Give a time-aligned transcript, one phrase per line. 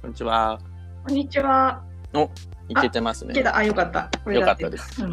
[0.00, 0.58] こんにちは。
[1.06, 1.84] こんにちは。
[2.14, 2.30] お、
[2.68, 3.42] いけてますねいけ。
[3.42, 4.10] た、あ、よかった。
[4.30, 5.04] よかったです。
[5.04, 5.12] うん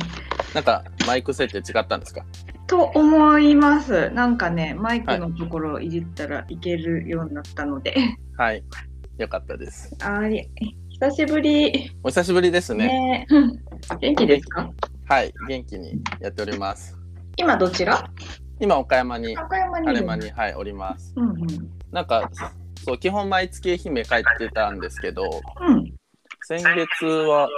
[0.56, 2.24] なんかマイク設定違ったんですか？
[2.68, 4.10] と思います。
[4.12, 7.96] なんかね、マイクのところをいじったらいけるようになったので。
[8.38, 8.64] はい。
[9.18, 9.94] よかったです。
[10.02, 10.50] あり、
[10.90, 11.92] 久しぶり。
[12.02, 12.88] お久しぶりですね。
[12.88, 13.28] ね。
[13.30, 13.60] うん
[14.00, 14.72] 元気ですか？
[15.10, 15.34] はい。
[15.50, 16.98] 元気にやっております。
[17.36, 18.10] 今どちら？
[18.62, 21.14] 今岡山に、岡山に、はい、おります。
[21.18, 21.46] うんうん。
[21.92, 22.32] なんか、
[22.88, 25.94] そう、基本毎月愛媛帰ってたんですけど、うん。
[26.44, 27.50] 先月は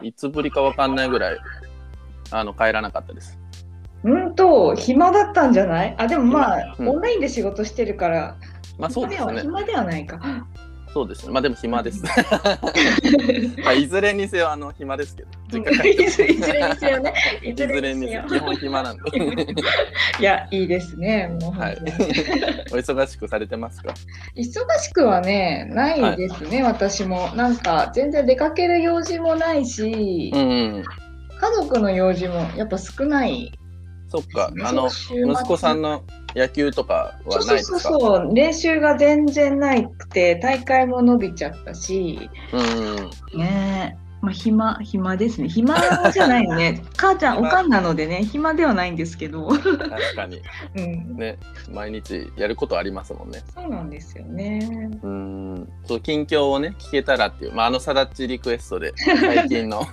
[0.00, 1.38] いつぶりかわかんないぐらい、
[2.30, 3.36] あの、帰らなかったです。
[4.04, 5.96] うんと、暇だったんじゃない？
[5.98, 8.36] あ、でもまあ、うんオンラインで仕事してるから、
[8.78, 9.40] まあそうですね。
[9.40, 10.20] 暇では暇ではないか。
[10.92, 11.32] そうですね。
[11.32, 12.02] まあでも暇です。
[13.64, 15.58] まあ、いずれにせよ、あの、暇ですけど。
[15.58, 16.34] いずれ
[16.68, 17.14] にせよね。
[17.42, 19.02] いずれにせよ、基本暇なんで。
[20.18, 21.28] いや、いいですね。
[21.40, 21.78] もうはい。
[22.72, 23.94] お忙しくされてますか？
[24.34, 27.30] 忙しくはね、ないですね、私も。
[27.36, 30.44] なんか、全然出かける用事もないし、うん、う
[30.80, 30.84] ん。
[31.40, 33.52] 家族の用事もやっぱ少ない。
[34.08, 36.02] そっか、あの、息子さんの
[36.34, 37.78] 野球とかはそうそうそうないですか。
[37.80, 44.09] そう、練習が全然ないくて、大会も伸びちゃったし、うん、ねえ。
[44.20, 45.48] まあ、暇、暇ですね。
[45.48, 45.74] 暇
[46.12, 46.82] じゃないね。
[46.96, 49.48] 母ちゃん、おかんなのでね、暇ではないんですけど。
[49.48, 50.42] 確かに、
[50.76, 51.16] うん。
[51.16, 51.38] ね、
[51.70, 53.42] 毎日やることありますもんね。
[53.54, 54.90] そうなんですよね。
[55.02, 59.86] うん、そう、近況をね、聞けたらっていう、まあ、あのさだっちリクエストで、 最近の。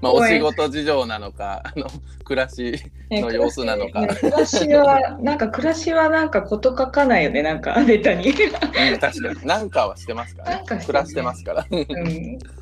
[0.00, 1.86] まあ、お仕事事情なのか、あの、
[2.24, 2.80] 暮らし。
[3.10, 8.30] ねの様子なのかね暮らしは、なんか暮らしはなんかこと書かないよね、なんかネタに。
[8.30, 10.80] うん、確かに、なんかはしてますからねなんか。
[10.80, 11.66] してる暮らしてますから。
[11.70, 12.61] うん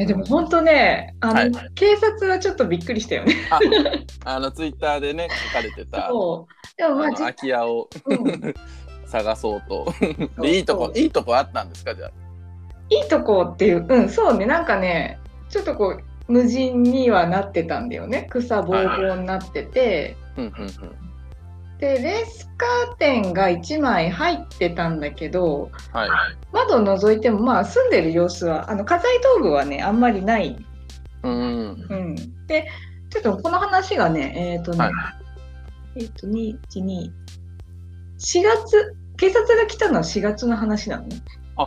[0.00, 3.34] えでも本当ねあの、はい警察はちょっとびっくりしたよね。
[4.24, 6.08] あ、あのツイッターでね、書かれてた。
[6.08, 8.54] そうでも空き家をうん
[9.06, 9.92] 探そうと。
[10.40, 12.10] でいいとこ、いいとこあったんですか、じゃあ？
[12.88, 15.18] いいとこっていう、うん、そうね、なんかね、
[15.50, 18.26] ちょっとこう、無人にはなってたんだよね。
[18.30, 20.68] 草ぼうぼうになってて、うん、うん、うん。
[21.80, 26.08] で、レースカーテンが1枚入ってたんだけど、はい。
[26.52, 30.62] 窓を覗いても、まあ、住んでる様子は、あの、家財道具はね、あんまりない。
[31.22, 31.86] うん。
[31.88, 32.46] うん。
[32.46, 32.68] で、
[33.08, 34.92] ちょっとこの話がね、えっ、とね、はい
[35.96, 37.10] えっ、と、2、1、2、
[38.18, 41.16] 4月、警察が来たのは4月の話なのね。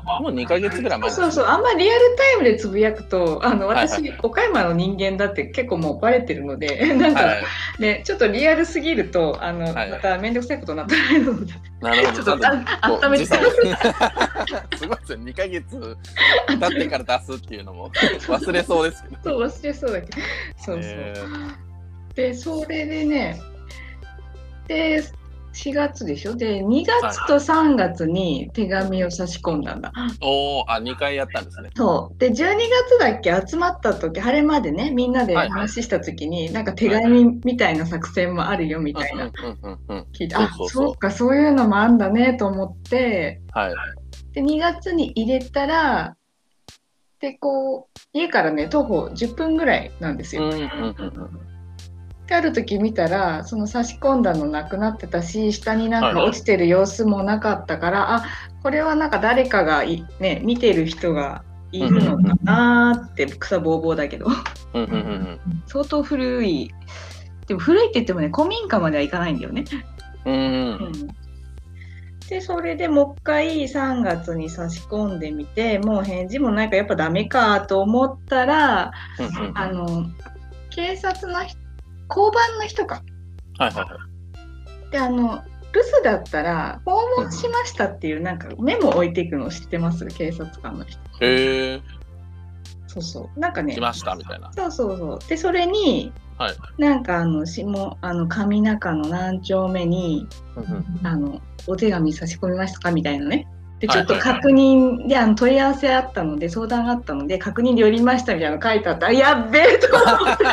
[0.05, 7.43] あ、もう2ヶ月ぐらい前そうそう、あんまりリアルタイムでつぶやくと、あのはい私、岡山の人間だって結構もうバレてるので、 なんかはい。
[7.79, 12.23] ね、ちょっとリアルすぎると、あの、はいまた面倒くさいことになったらあれなので、なるほど。
[12.23, 13.25] ちょっとあ温めて
[14.77, 15.17] すごいですよ。
[15.19, 15.97] 2ヶ月
[16.47, 19.17] 経ってから出すっていうのも忘れそうですけど。
[19.23, 20.17] そう忘れそうだけど、
[20.57, 20.83] そうそう。
[20.83, 21.13] え
[22.15, 23.41] で、それでね、
[24.67, 25.03] で、
[25.53, 26.35] 4月でしょ？
[26.35, 29.91] で、2月と3月に手紙を差し込んだんだ。
[29.95, 31.69] ーおお、あ、2回やったんですね。
[31.75, 32.17] そう。
[32.19, 33.33] で、12月だっけ？
[33.47, 39.25] 集まった時、晴れまでね、みんなではい話した時に、なんか手紙みたいな作戦もあるよみたいな。
[39.25, 40.07] うんうんうんうん。
[40.13, 43.73] 聞いて、あ、そうか、そういうのもあんだねと思って、はい。
[44.33, 46.17] で、2月に入れたら、
[47.19, 50.43] で、こう、家からね、徒歩10分ぐらいなんですよ。
[50.43, 50.67] うんうんうんう
[51.25, 51.52] ん。
[52.27, 58.25] である時見たらその差し込んだのなくなってたし下になんかはい落ちてる様子もなかったから、あ
[58.61, 64.27] これはなんか誰かがい、ね、見てる人がいるのかなーって草ぼうぼうだけど。
[65.67, 66.71] 相当古い。
[67.47, 69.65] でも古いって言ってもね古民家まではいかないんだよね。
[70.25, 70.33] うん。
[70.33, 71.23] うん
[72.29, 78.91] でそれでもう一回3月に差し込んでみてもう返事もないからやっぱダメかと思ったら
[79.53, 80.05] あの
[80.69, 81.62] 警察の人
[82.15, 83.03] 交番の人か。
[83.57, 83.97] はいはいは
[84.87, 84.91] い。
[84.91, 85.41] であの
[85.73, 90.05] 留守だったら訪問しましたっていうなんかメモ置いていくの知ってます？
[90.05, 90.99] 警察官の人。
[91.21, 91.81] へえ、
[92.87, 93.39] そうそう。
[93.39, 94.53] なんかね来ましたみたいな。
[94.53, 95.19] そうそうそう。
[95.27, 96.55] でそれにはい。
[96.77, 103.47] なんかあの下あの上中の何丁目にうんうんあのお手紙差し込みましたかみたいなね。
[103.79, 110.43] でちょっと確認であの問い合わせあったので相談があったので確認で寄りましたみたいなの書いてあったあやっべえと思って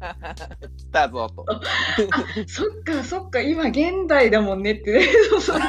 [0.76, 1.44] 来たぞと。
[2.46, 5.60] そっかそっか今現代だもんねってそうそう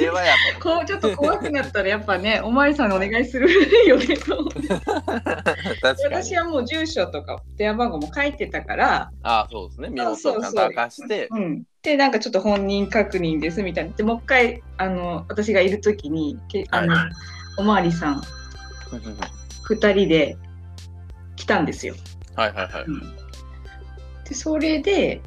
[0.00, 3.48] 令和やこうちょっと怖くなったらやっぱねおまわりさんにお願いする
[3.86, 4.48] よねと。
[5.82, 9.88] 私はもう住所とか電話番号も書いてたから、あそうですね。
[9.90, 11.28] 身元をちゃんと明かして。
[11.30, 17.10] うん、でなんかちょっと本人確認ですみたいなでもう一回あの私がいる時にけあの、はい
[17.56, 18.22] おまわりさん
[19.68, 20.36] 2人で
[21.36, 21.94] 来たんですよ。
[22.34, 22.84] はいはいはい。
[22.84, 23.19] うん
[24.30, 25.20] でそれで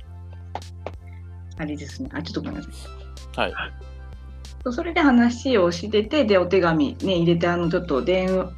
[1.57, 2.09] あれですね。
[2.13, 3.51] あちょっとごめんなさい。
[3.51, 3.73] はい。
[4.71, 8.49] それで話をしててでお手紙ね入れてあのちょっと電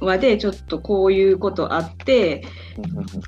[0.00, 2.44] 話でちょっとこういうことあって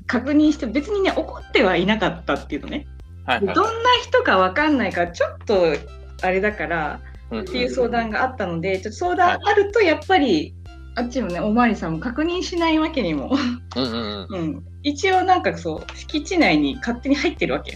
[0.07, 2.87] 確認して別にね怒ってはいなかったっていうのね、
[3.25, 3.55] はいはい。
[3.55, 3.71] どんな
[4.01, 5.75] 人かわかんないからちょっと
[6.23, 10.55] あれだからっていう相談があったのでちょっと相談あるとやっぱり、
[10.95, 13.35] あっちもねおまわりさんも確認しないわけにも、
[13.75, 14.39] うんうんうん。
[14.39, 17.75] うん、一応なんかそう敷地内に勝手に入ってるわけ。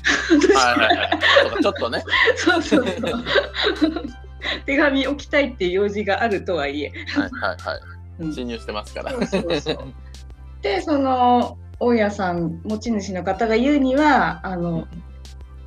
[0.55, 1.03] はいはいは
[1.59, 1.63] い。
[1.63, 2.03] ちょっとね。
[2.37, 3.23] そうそうそう。
[4.65, 7.79] 手紙置きたいっていう用事があるとはいえ、はいはいはい。
[8.19, 8.33] うん。
[8.33, 9.11] 侵入してますから。
[9.11, 9.77] そうそう
[10.61, 14.87] でその大家さん持ち主の方が言うにはあの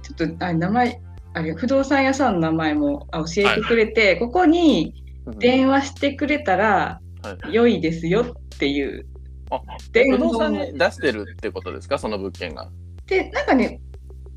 [0.02, 1.00] ちょっとあ名前
[1.32, 5.05] あれ不動産屋さんの名前もあ教えてくれて、ここに
[5.38, 7.10] 電話してくれたらはい
[7.50, 9.06] 良いですよっていう。
[9.50, 9.61] あ
[9.93, 11.99] 電話不動産をに出してるってことですか？
[11.99, 12.70] その物件が。
[13.06, 13.81] でなんかね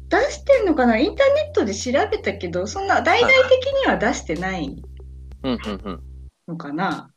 [0.09, 0.97] 出してんのかな？
[0.97, 4.83] インターネットで調べたけどそんな大々的には出してない
[5.43, 6.03] うんうんうん。
[6.47, 7.11] のかな、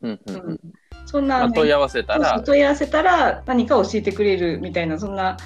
[0.00, 0.42] うんうんうん。
[0.50, 0.60] うん。
[1.06, 2.40] そんな、まあ問い合わせたら。
[2.40, 5.36] 問い合わせたら何か教えてくれるみたいなそんな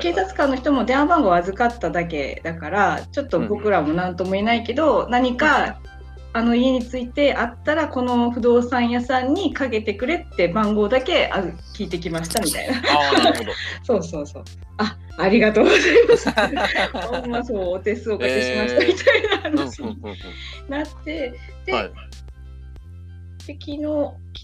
[0.00, 5.80] 警察官の人も電話番号を預かっただけだからちょっと僕らも何とも言えないけど、何か
[6.38, 11.42] あの家についてあったらこの不動産屋さんにかけてくれって番号だけあ
[11.74, 12.76] 聞いてきましたみたいな。
[12.76, 13.52] ああなるほど。
[13.82, 14.44] そうそうそう。
[14.76, 16.30] あありがとうございます。
[17.08, 19.96] ほんまそうお手数おかけしましたみたいな話に
[20.68, 21.34] なって
[21.66, 21.90] で,、はい。
[23.48, 23.88] で昨日昨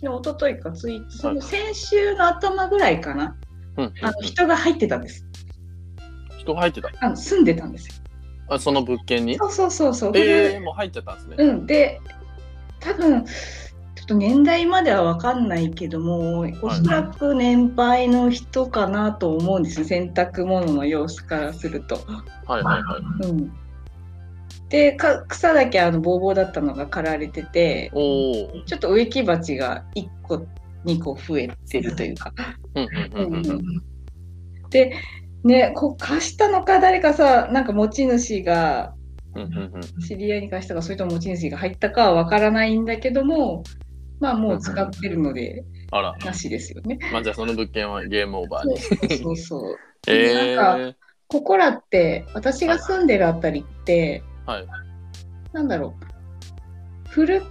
[0.00, 3.36] 日一昨日かツイートその先週の頭ぐらいかな、
[3.76, 3.92] うんうん。
[4.02, 5.24] あの人が入ってたんです。
[6.38, 6.90] 人が入ってた。
[7.00, 8.03] あの住んでたんですよ
[8.48, 9.36] あその物件に？
[9.38, 10.12] そうそうそうそう。
[10.16, 11.36] ええもう入っちゃったんですね。
[11.38, 12.00] うん、で、
[12.80, 19.80] 多分ちょっと年代までは分かんないけども、おそらく年配の人かなと思うんです。
[19.80, 21.94] よ、洗濯物の様子からすると。
[22.46, 23.30] はいはいはい。
[23.30, 23.52] うん、
[24.68, 30.46] でか、草だけあのボーボーだったのが刈られてて、おおちょっと植木鉢が1個、
[30.84, 32.32] 2個増えてるというか。
[32.74, 33.46] うんうんうん。
[33.46, 33.62] うん。
[34.68, 34.92] で、
[35.44, 38.94] ね、こう貸したのか誰かさ、なんか持ち主が
[40.06, 43.62] 知り合いに貸したかそれとも持ち主が入ったかはわからないんだけども
[44.20, 46.16] まあもう使ってるのであら。
[46.24, 46.98] なしですよね。
[47.12, 49.76] まあじゃあその物件はゲームオーバーそうにそうそう。
[50.08, 50.96] えなんえ
[51.28, 54.66] ここらって私が住んでるあたりって、はい。
[55.52, 57.10] なんだろう。
[57.10, 57.42] 古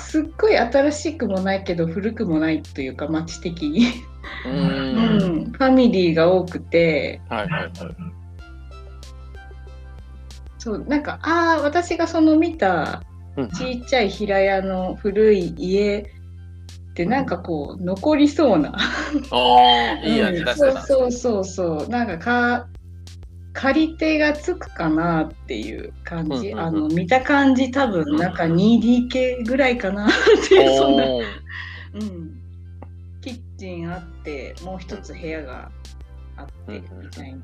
[0.00, 3.86] すっごい新しくもないけど古くもないというか街的に、
[4.44, 5.38] ううん。
[5.48, 7.20] ん、ファミリーが多くて。
[7.28, 7.72] はいはいはい
[10.58, 13.04] そうなんかああ私がその見た
[13.36, 13.50] うん。
[13.50, 16.04] ちっちゃい平屋の古い家っ
[16.94, 18.74] てなんかこう残りそうな、
[19.30, 20.82] ああいい味出してた。
[20.82, 21.88] そうそうそうそう。
[21.88, 22.68] なんかか
[23.52, 30.10] 借り手がつくかなっていう感じ、あの見た感じ多分なんか 2DK ぐらいかなっ
[30.48, 31.18] ていうそんな、う
[31.98, 32.40] ん、
[33.56, 35.70] チンあってもう一つ部屋が
[36.36, 37.38] あってみたいな、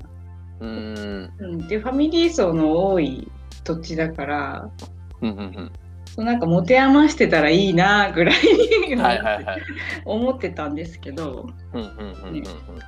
[0.61, 3.31] うんうん、でファミリー層の多い
[3.65, 4.71] 土地だから
[5.21, 5.73] うんうん
[6.15, 9.63] そうなんか持て余してたらいいなぐらいにうんはいはいはい。
[10.05, 11.49] 思ってたんですけど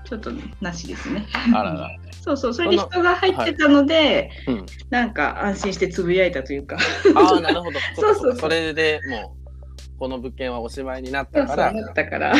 [0.05, 0.31] ちょっと
[0.61, 1.27] なしですね。
[1.55, 1.91] あらら
[2.21, 4.67] そうそうそれで人が入ってたので、うん。
[4.91, 6.77] なんか安心してつぶやいたというか。
[7.15, 7.79] ああなるほど。
[7.95, 12.35] そそうそうそれでもうこの物件はおしまいになっそうそうたからなったから。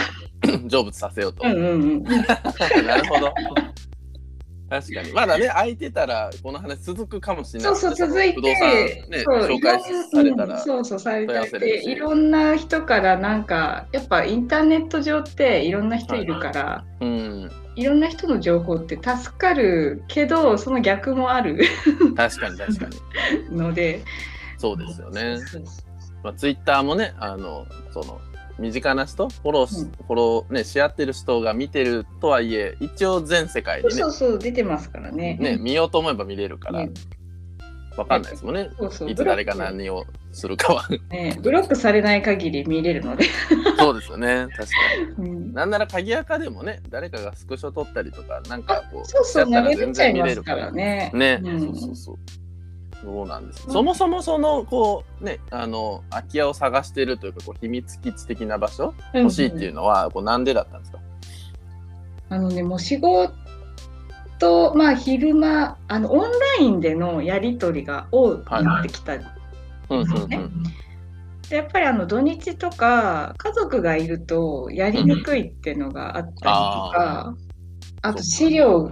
[0.69, 1.47] 成仏させようと。
[1.47, 2.03] うんうんうん。
[2.87, 3.33] なるほど。
[4.71, 5.13] 確かに。
[5.13, 7.77] まだね空いてたらこの話続くかもしれない。
[7.77, 11.85] そうそう続いて不動産ねそう紹介されたらうんそうそうされたせれるし。
[11.85, 17.51] ていろんな人からなんかやっぱインターネット上っていろんな人いるから、うん。
[17.77, 21.61] いろんな人の情報って助かるけどその逆もある。
[22.17, 22.97] 確かに確かに。
[23.57, 24.03] ので。
[24.59, 25.39] そうですよね。
[25.39, 25.85] そうそう
[26.25, 28.19] まあ、ツイッターもねあのその
[28.59, 29.91] 身近な人フォローし、うん。
[29.91, 35.37] フォローねし合ってる人が見てるとはいえ一応全世界にねそうそう出てますからね。
[35.41, 36.93] ね見ようと思えば見れるから、ね
[37.97, 38.71] わかんないですもんね。
[38.77, 39.11] そうそう。
[39.11, 40.89] いつ誰が何をするかは。
[41.11, 43.25] ね、ブロックされない限り見れるので。
[43.79, 44.49] そうですよね。
[44.57, 44.69] 確
[45.17, 45.29] かに。
[45.29, 45.53] うん。
[45.53, 50.73] なんなら鍵垢でもね誰かがスクショ撮ったりとかなんかこうそうそう、投げ出ちゃいますから。
[50.73, 51.11] ね。
[51.15, 51.61] ね、うん。
[51.61, 52.17] そうそうそう
[53.05, 53.73] そうなんです、うん。
[53.73, 60.99] そもそもそのこうねあの空き家を探してるというかこう秘密基地的な場所欲しいっていうのは、こうなんでだったんですか？
[62.31, 63.31] あのね、もう仕事、
[64.75, 66.31] まあ昼間、あのオンラ
[66.61, 69.15] インでのやり取りが多くなってきた。
[69.15, 69.23] うん
[71.51, 77.35] でやっぱりあの土日とか家族がいるとやりにくいっていうのがあったりとか、
[78.01, 78.91] あと資料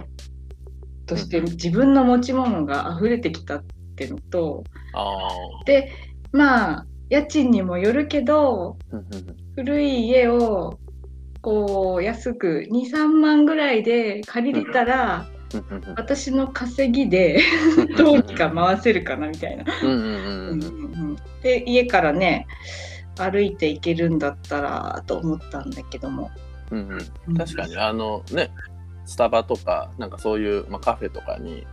[1.07, 3.63] として自分の持ち物が溢れてきたっ
[4.05, 5.19] っていうのとあ
[5.65, 5.91] で
[6.31, 8.77] まあ家賃にもよるけど
[9.55, 10.79] 古い家を
[11.41, 15.27] こう安く23万ぐらいで借りれたら、
[15.97, 17.41] 私の稼ぎで
[17.97, 19.65] どうにか回せるかなみたいな。
[21.41, 22.47] で家からね
[23.17, 26.31] 歩いて行けるんだったらと思ったんだけども。
[26.71, 26.99] うんうん。
[27.27, 27.37] うん。
[27.37, 27.77] 確かに。
[27.77, 28.49] あのね
[29.05, 31.67] スタバとかなんかそういう、まあ、カフェとかに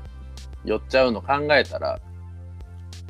[0.64, 2.00] 寄っちゃうの考えたら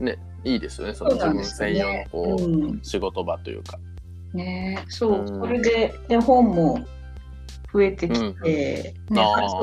[0.01, 2.81] ねいいですよねその自分専用のこう、うん。
[2.83, 3.79] 仕事場というか。
[4.35, 5.27] ねそう、うん。
[5.27, 6.85] それでで本も
[7.73, 9.15] 増えてきて、う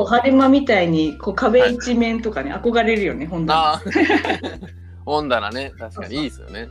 [0.05, 3.81] 晴れ間みたいにこう壁一面とかね、憧れるよね本棚。
[5.05, 6.67] 本棚ね確かにいいですよね。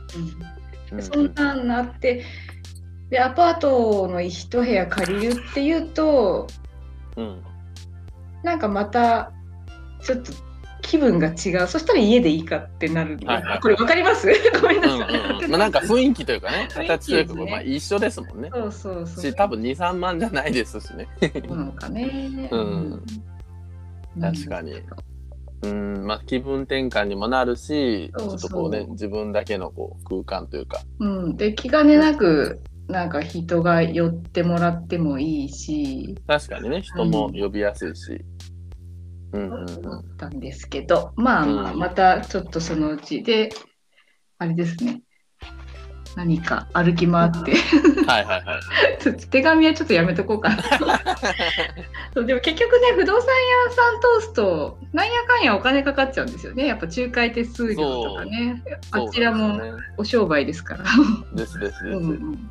[0.99, 2.23] そんなんなって
[3.09, 6.47] でアパートの一部屋借りるっていうと
[7.15, 7.41] うん。
[8.43, 9.31] なんかまた
[10.01, 10.31] ちょっと
[10.81, 14.27] 気分が違うそしたら家でいいかってなるはいはいこれわかります？
[14.61, 15.19] ごめんうなんさい。
[15.19, 18.49] うんうんまあ、なんか雰囲気というかね 形というか、ねまあ、一緒ですもんね。
[18.53, 19.23] そうそうそう。
[19.23, 21.07] し多分23万じゃないですしね。
[21.21, 22.49] そうなのかね。
[22.51, 23.03] うん
[24.19, 24.73] 確かに
[25.63, 30.81] うんまあ気分転換にもなるしちょっとこうね自分だけのこう空間というか。
[30.99, 38.11] うん、で気兼ねなくなんか人が寄ってもらってもいいし、確かにね人も呼びやすいし。
[38.11, 38.36] うん
[40.17, 43.49] たんですけど、まあまあうんまたちょっとそのうちで
[44.37, 45.01] あれですね
[46.15, 48.05] 何か歩き回ってうん。
[48.05, 48.59] はいはいはい。
[49.29, 50.55] 手紙はちょっとやめとこうかな
[52.25, 53.27] でも結局ね不動産
[53.67, 59.61] 屋さん通すとなんやかんやお金かかっちゃうんですよねやっぱ仲介手数料とかねあちらも
[59.97, 60.83] お商売ですから。
[61.33, 61.97] ですですです。
[61.97, 62.49] うんうん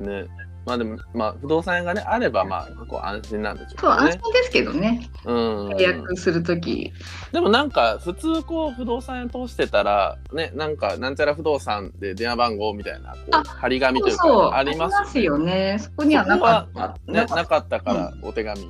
[0.00, 0.26] ね。
[0.64, 4.10] まあでも、まあ不動産屋がね、あればまあこう安心なんでしそうょうね。
[4.10, 5.68] 安心ですけどねうん。
[5.70, 6.92] 契約するとき、
[7.32, 15.78] でもなんか普通こう不動産屋通してたら、ね、なんかなんちゃら不動産で電話番号みたいなこあう張り紙というかそうありますよね。
[15.80, 17.12] そこにはなかった。
[17.12, 18.60] ね、なかったからお手紙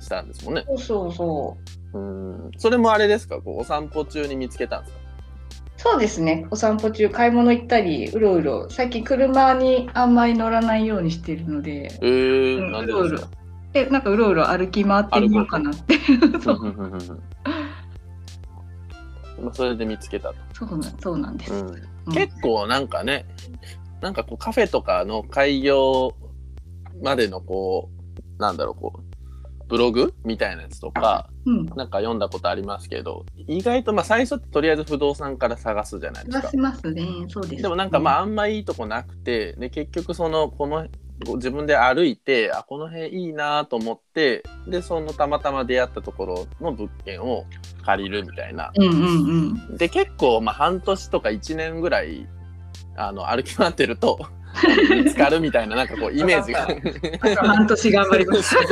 [0.00, 0.62] したんですもんね。
[0.62, 1.56] たそうそうそ
[1.94, 1.98] う。
[1.98, 2.50] うん。
[2.58, 3.40] それもあれですか？
[3.40, 5.07] こうお散歩中に見つけたんですか？
[5.78, 6.46] そうですね。
[6.50, 8.68] お散歩中、買い物行ったり、うろうろ。
[8.68, 13.20] 最近車にあんまり乗らないようにしてるので、えー、うんなんでうろうろ
[13.72, 15.94] でなんかうろうろ歩き回ってみようかなって。
[16.42, 16.74] そう
[19.40, 20.34] まあそれで見つけたと。
[20.52, 21.52] そうなそうなんです。
[21.52, 21.82] うんうん
[22.12, 23.26] 結構なんかね、
[24.00, 26.14] なんかこうカフェとかの開業
[27.02, 27.90] までのこ
[28.38, 29.07] う、なんだろう、こう、
[29.68, 31.66] ブログみたいなやつとか、うん。
[31.66, 36.56] なんか読んだことありますけど、意外とまあ最初ってとりあえず不動産から探すじゃないですかし。
[36.56, 37.06] ますね。
[37.28, 37.62] そうです。
[37.62, 40.88] でもなんかまああんまいいとこなくて、で結局その、この、
[41.34, 47.44] 自分で歩いて、あ、この辺いいなと思って、で、そのたまたま出会ったところの物件を
[47.84, 48.70] 借りるみたいな。
[48.76, 49.76] うんうんうん。
[49.76, 52.28] で結構まあ半年とか1年ぐらい
[52.96, 54.18] あの歩き回ってると
[54.90, 56.66] 見つかるみたいななんかこうイメージが
[57.36, 58.54] 半年頑張ります。
[58.54, 58.62] そう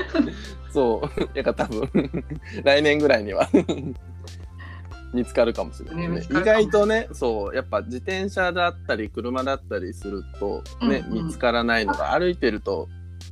[0.72, 1.08] そう。
[1.08, 1.90] そうそうだから多分
[2.64, 3.48] 来年ぐらいには
[5.12, 6.20] 見つかるかもしれない、ね。
[6.20, 7.54] ね意外とねそう。
[7.54, 11.26] やっぱ自転車だったり車だったりするとね、うんうん。
[11.26, 12.88] 見つからないのが歩いてると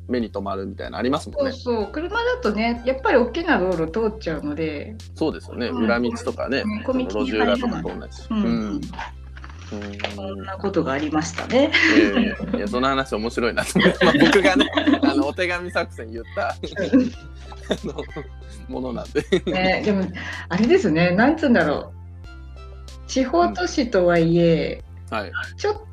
[0.08, 1.52] 目に留まるみたいなのありますもんね。
[1.52, 1.92] そうそう。
[1.92, 5.68] 車だとね、やっぱり大きな道路通っちゃうので、そうですよね。
[5.68, 5.84] うん。
[5.84, 8.42] 裏道とかね、路地裏とか通んないし、うん。
[8.42, 8.80] うん
[10.16, 11.70] そんなことがありましたね。
[11.96, 14.66] ええいやその話面白いなと思って、まあ、僕がね
[15.02, 16.56] あのお手紙作戦言ったあ
[17.84, 17.94] の
[18.68, 19.22] ものなんで。
[19.50, 20.04] ね、でも
[20.48, 23.08] あれですね、なんつうんだろう。
[23.08, 25.86] 地方都市とはいえ、はい、ちょ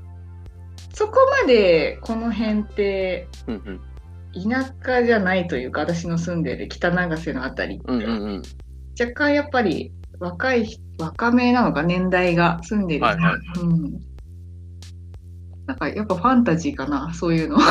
[0.93, 3.81] そこまでこの辺ってうん
[4.33, 8.41] 田舎じゃないというか、私の住んでる北長瀬のあたり、うん、うんうんうん。
[8.99, 13.59] 若干やっぱり若い人若めなのか年代が住んでる、はいはい。
[13.59, 13.99] うん、
[15.67, 17.57] なんかやっぱファンタジーかなそういうの。
[17.61, 17.63] ね、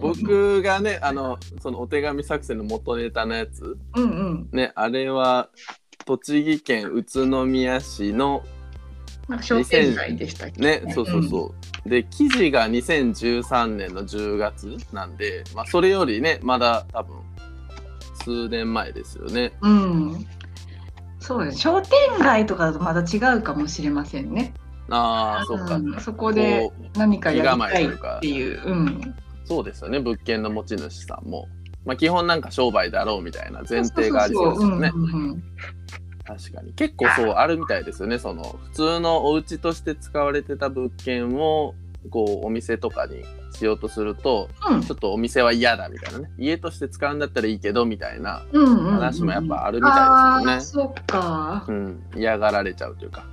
[0.00, 3.76] 僕がねあのそのお手紙作戦の元ネタのやつ。
[3.96, 4.48] うんうん。
[4.52, 5.48] ねあれは
[6.04, 8.44] 栃木県宇都宮市の
[9.28, 10.60] なんか商店街でしたっけ？
[10.60, 11.54] ねそうそうそ
[11.84, 17.16] う、で記事が2013年の10月なんで、まあ、それよりねまだ多分
[18.28, 19.52] 数年前ですよね。
[19.62, 20.26] うん。
[21.18, 21.58] そうです。
[21.60, 24.52] 商店街とかだとまた違うかもしれませんね。
[24.90, 26.00] ああそうか、ん。
[26.00, 28.62] そこでこ何かやりたいっていう。
[28.66, 29.14] うん。
[29.44, 29.98] そうですよね。
[29.98, 31.48] 物件の持ち主さんも、
[31.86, 34.92] まあ、基本なんか商売だろうみたいな前提がありそうですよね
[36.26, 36.74] 確かに。
[36.74, 38.18] 結構そうあるみたいですよね。
[38.18, 41.74] その普通のお家として使われてた物件を
[42.10, 44.82] こうお店とかにしようとするとうん。
[44.82, 46.30] ちょっとお店は嫌だみたいなね。
[46.38, 50.88] 家として使うんだったらいいけどみたいなうんうんうん話もやっぱあるみたいあですよね。
[50.88, 51.64] ーそっか。
[51.66, 53.24] うん、嫌がられちゃうというか、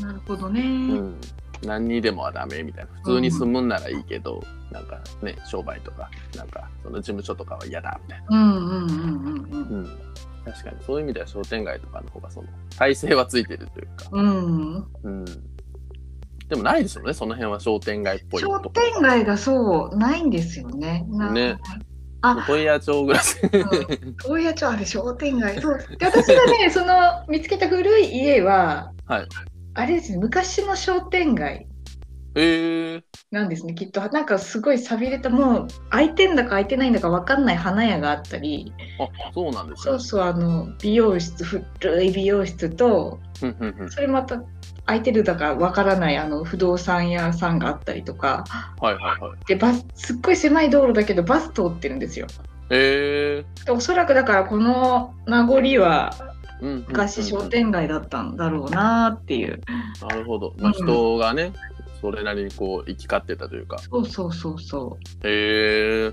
[0.00, 1.20] なるほどね、うん、
[1.62, 2.90] 何にでもはダメみたいな。
[3.02, 9.78] 普通に住むんならいいけど、なんかね商売とかなんかその事務所とかは嫌だみたいな、うんうんうんうんうん。
[9.78, 9.98] うん、
[10.44, 10.76] 確かに。
[10.86, 14.86] そういう意味では商店街とかの方がその体制はついてるというか、うん。
[15.02, 15.24] うん、
[16.48, 21.04] でもないですよねその辺は商店街っぽいと商こ店街がそうないんですよね。
[21.08, 21.58] なね。
[22.22, 22.44] あ。
[22.46, 23.22] 問屋町ぐらい
[23.52, 24.16] うん。
[24.22, 25.78] 東野町あれ商店街そう。
[25.98, 26.94] で私がね その
[27.28, 29.28] 見つけた古い家ははい。
[29.74, 31.66] あれですね昔の商店街。
[32.36, 32.40] え。
[32.98, 34.00] ー、なんですねきっと。
[34.08, 38.72] なんかすごい寂れたもう開いてんだか開いてないんだか分かんない花屋があったり。
[39.00, 39.92] あそうなんですね。
[39.92, 43.18] そうそうあの美容室古い美容室と
[43.90, 44.42] それまた
[44.86, 48.44] 空いてるだか分からないあの不動産屋さんがあったりとか。
[48.80, 49.44] はいはいはい。
[49.46, 52.26] でバスすっごい狭い道路だけどバス通ってるんですよ。
[52.70, 56.84] えでおそらくだからこの名残はー、うんうんうんうん。
[56.88, 59.60] 昔商店街だったんだろうなっていう。
[60.00, 61.52] なるほど、まあ、うん人がね、
[62.00, 63.78] それなりにこう行き交ってたというか。
[63.78, 66.12] そうそうそうそへ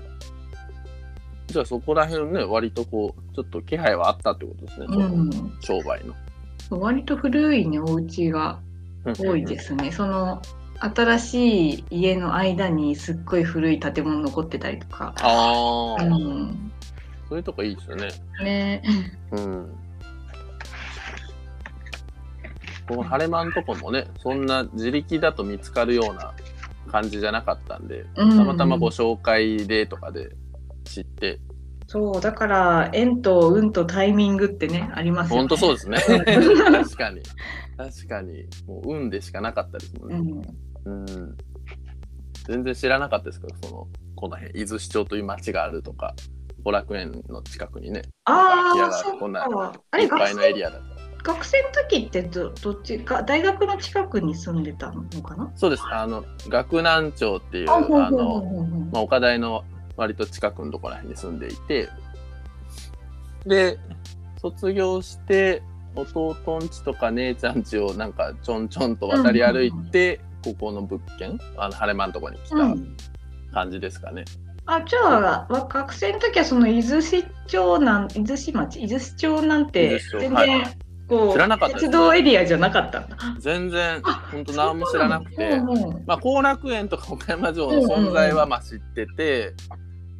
[1.46, 5.58] じゃあそこら辺ね割とこうちょっと気配はあったってことですね、うん。
[5.60, 6.14] 商売の
[6.70, 8.60] 割と古いねお家が
[9.18, 9.92] 多いですね。
[9.92, 10.42] その
[10.80, 15.14] 新しい家の間にすっごい古い建物残ってたりとか。
[15.20, 16.72] ああ、うん。
[17.28, 18.08] そういうとこいいですよね
[18.42, 18.82] ね。
[19.32, 19.76] うん
[22.86, 26.34] この晴れ間んとこもねそんな自力だと見つかるような
[26.92, 30.36] 感じじゃなかったんでうんたまたまご紹介でとかで
[30.84, 31.40] 知って、
[31.94, 35.40] そうだから縁と運とタイミングってねありますよね。
[35.42, 35.98] ほんとそうですね。
[36.02, 37.22] 確かに。
[37.76, 38.46] 確かに。
[38.66, 40.44] もう運でしかなかったですもんうね、ん。
[40.86, 41.36] うん。
[42.48, 43.86] 全然知らなかったですからその
[44.16, 44.60] この辺。
[44.60, 46.16] 伊豆市町という町があるとか
[46.64, 48.02] 後楽園の近くにね。
[48.24, 49.46] ああ、こんな
[49.96, 55.52] いっぱいのエリアだった学生の時ってどどっちか大学の近くに住んでたのかな？
[55.54, 55.84] そうです。
[55.92, 57.70] あの学南町っていう。
[57.70, 58.42] あの、
[58.92, 59.62] まあ、岡大の
[59.96, 61.88] 割と近くのところら辺に住んでいて
[63.46, 63.78] で
[64.40, 65.62] 卒業して
[65.96, 72.96] 弟んちとか姉ちゃんちをなんかちょんちょんと渡り歩いて、ここの物件あの晴れ間のところに来たうん。
[73.52, 74.24] 感じですかね。
[74.66, 80.70] あじゃあわ学生の時はその伊豆市町なん伊豆市町伊豆市町なんて全はい然こ
[81.08, 83.16] 知らなかうった鉄道エリアじゃなかったんだ。
[83.38, 89.54] 全然あ本当何も知らなくて、そうなのまあ、後楽園とか岡山城の存在はまあ知ってて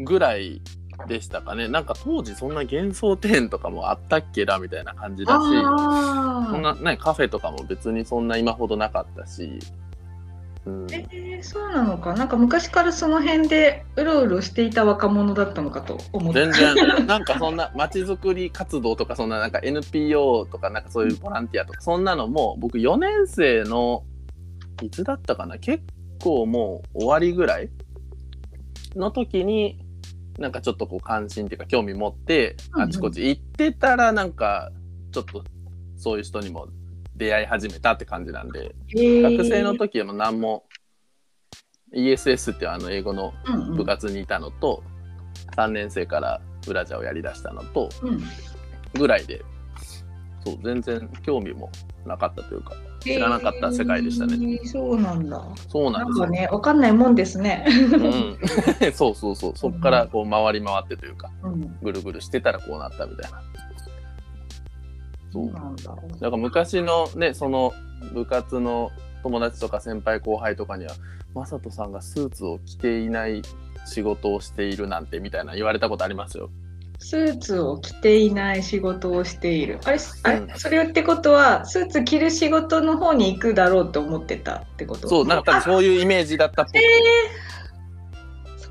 [0.01, 0.61] ぐらい
[1.09, 1.69] でしたかね。
[1.69, 9.59] なんか当時そんな幻想庭園とかもあったっけなみたいな感じだしあそんな、ね、カフェとかも別にそんな今ほどなかったし、
[10.67, 12.15] うん、えー、そうなのか。
[12.15, 17.07] なんか昔からその辺でうろうろしていた若者だったのかと思って全然。
[17.07, 24.05] なんかそんな街づくり活動とかそんななんか NPO とかなんかそういうボランティアとかそんなのも僕4年生の
[24.83, 25.59] いつだったかな。
[25.59, 25.85] 結
[26.23, 27.69] 構もう終わりぐらい
[28.97, 29.79] の時に
[30.39, 34.71] なんかちょっとこう関心っていうか興味持ってあちこち行ってたらなんか
[35.13, 35.45] ちょっと
[35.97, 36.69] そういう人にも
[37.17, 40.65] 出会い始めたって感じなんで学生の時はもう何も
[41.95, 43.33] ESS っていうあの英語の
[43.77, 44.83] 部活にいたのと、
[45.57, 48.09] 3年生からブラジャーをやりだしたのとうん。
[48.09, 48.23] うん
[48.99, 49.45] ぐらいで
[50.45, 51.71] そう全然興味も
[52.05, 55.47] なかったというか知らなかった世界でしたね、えーそうなんだ。
[55.69, 57.67] そうなですよ、なんんかね、わかんないもんですね。
[57.69, 58.39] うん、
[58.95, 59.53] そうそうそう。
[59.57, 63.43] そっからこう回り回ってというかうん、ぐるぐるしてたらこうなったみたいな
[65.35, 65.83] そうなんだ。
[65.85, 67.73] だから昔のねその
[68.13, 68.93] 部活の
[69.25, 70.93] 友達とか先輩後輩とかには
[71.35, 73.43] 「雅人さんがスーツを着ていない
[73.85, 76.51] 仕事をしているなんて」みたいな言われたことありますよ。
[77.01, 79.81] スーツを着ていない仕事をしている。
[79.85, 80.39] あれ、あれ？
[80.39, 85.09] うんそれってことは、スーツ着る仕事の方に行くだろうと思ってたってこと？
[85.09, 86.81] そうなんかそういうイメージだったっぽくて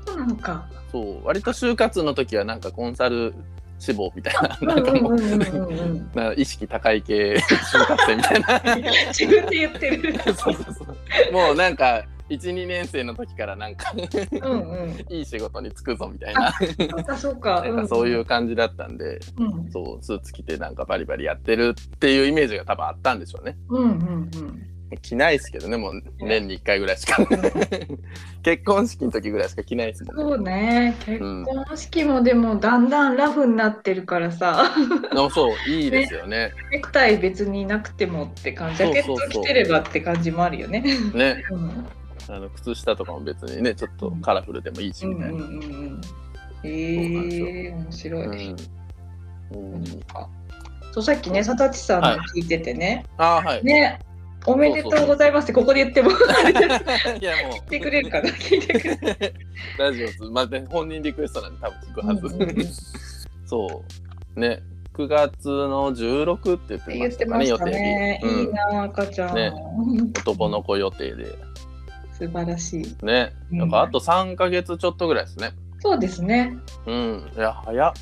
[0.06, 0.66] そうなのか。
[0.90, 3.34] そう割と就活の時はなんかコンサル
[3.78, 8.76] 志望みたいな うんなんか意識高い系就活生みたいな
[9.08, 10.14] 自分で言ってる。
[10.24, 10.84] そうそうそ
[11.30, 15.04] うもうなんか12年生の時からなんかうんうん。
[15.10, 17.62] いい仕事に就くぞみたいなそうかそうか。
[17.68, 24.73] なんかそういう感じだったんで、うんそうスーツ着てなんかバリバリやってるっていうイメージが多分あったんでしょうねうんうんうん。
[24.96, 27.24] 着ないですけどねもう年に1回ぐらいしか。
[28.42, 30.22] 結婚式の時ぐらいしか着ないですもんね。
[30.22, 30.96] そうね。
[31.06, 34.74] 結婚式もでもだんだんラフになってるからさ、
[35.12, 36.52] でもそういいですよね。
[36.70, 40.82] ネクタイ別になくてもって感じ、ジャケット着てればって感じもあるよね。
[41.14, 41.42] ね。
[41.50, 41.86] うん。
[42.28, 45.34] あの靴下とかも別にねちょっとカラフルでもいいしうんみたいな。
[45.34, 46.00] うんうんうん。
[46.64, 48.24] ええ面白い。
[48.24, 48.56] うん。
[49.52, 49.84] うん。
[50.94, 53.64] そうさっきね、佐々木さんの聞いててね、あーはい。
[53.64, 53.98] ね、
[54.46, 56.10] おめでとうございますってここで言っても
[57.20, 58.28] いやもう聞いてくれるかな？
[58.30, 59.34] 聞いてくれる。
[59.78, 62.26] ラジオす、まあね、本人リクエストなんで多分聞くはず。
[62.26, 62.66] うんうんうん
[63.46, 63.84] そ
[64.36, 64.40] う。
[64.40, 64.62] ね、
[64.94, 67.58] 9月の16って言ってましてたかね、予。
[67.58, 68.26] 定日。
[68.26, 69.34] うんいいな、赤ちゃん。
[69.34, 69.52] ね
[70.18, 71.26] 男の子予定で。
[72.12, 72.96] 素晴らしい。
[73.04, 73.32] ね。
[73.52, 75.52] うんなんかあと3ヶ月ちょっとぐらいですね。
[75.80, 76.56] そうですね。
[76.86, 77.30] うん。
[77.36, 77.92] いや、早っ。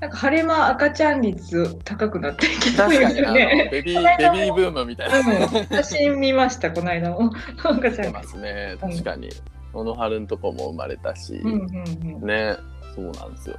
[0.00, 3.68] なんか晴れ間赤ちゃん率高くなってきた確かに、あのね。
[3.72, 5.18] ベビーベビーブームみたいな。
[5.18, 7.32] うん、写真見ました、この間も。
[7.64, 8.06] 赤ちゃん。
[8.06, 8.76] 出ますね。
[8.80, 9.28] 確かに。
[9.72, 11.34] 小野春んとこも生まれたし。
[11.34, 12.26] うんうんうん。
[12.26, 12.56] ね。
[12.94, 13.56] そうなんですよ。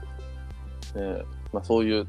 [0.95, 1.23] ね。
[1.51, 2.05] まあそういう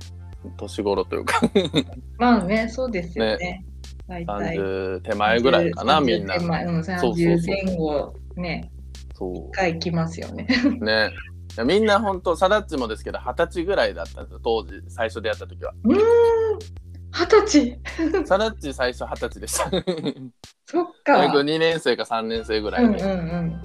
[0.57, 1.41] 年頃というか、
[2.19, 3.65] まあね、そうですよね。
[4.07, 4.57] 大体。
[4.57, 6.39] 30手前ぐらいかな、30みんな。
[6.39, 8.71] 手前うん、そうそう30そう前後ね、
[9.15, 10.47] そ一回来ますよね。
[10.65, 10.85] う。
[10.85, 11.11] ね。
[11.65, 15.73] みんな本当サダッチもですけど二十歳ぐらいだったんですよ当時最初出会った時は。
[15.85, 15.99] うーん、
[17.13, 17.81] 二十歳。
[18.27, 19.71] サダッチ最初二十歳でした。
[20.67, 21.19] そっか。
[21.19, 23.63] 大学2年生か3年生ぐらうんいで、うんうん。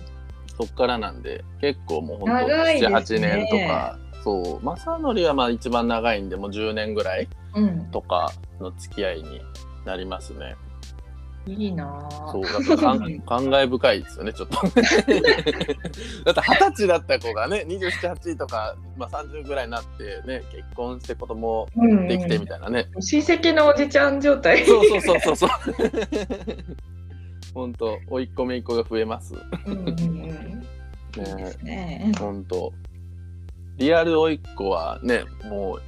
[0.58, 2.95] そっからなんで結構もう本当長いですね。
[2.98, 4.00] 78年とか。
[4.24, 4.65] そう。
[4.65, 9.41] 正則はまあ一番長いんでもう10年ぐらいうん、とかの付き合いに
[9.86, 10.56] なりますね
[11.47, 12.31] いいなぁ。
[12.31, 14.71] そうだから 感慨深いですよねちょっと だっ
[15.05, 15.21] て
[16.23, 24.65] 二十歳だった子がね278とか、まあ、30ぐらいになってね結婚して子供うんうんできてみたいなね、親戚のおじちゃん状態。
[24.65, 25.49] そうそうそうそうそう
[27.53, 29.34] 本当甥っ子姪っ子が増えます
[29.65, 30.15] うんうんうん。
[31.15, 32.12] ねね。
[32.19, 32.73] 本当
[33.77, 35.81] リアル甥っ子はねもう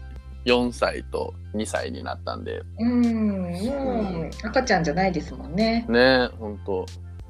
[0.47, 2.61] 4歳と2歳になったんで。
[2.79, 3.01] うん、
[3.41, 5.85] もう赤ちゃんじゃないですもんね。
[5.89, 6.85] ね本当。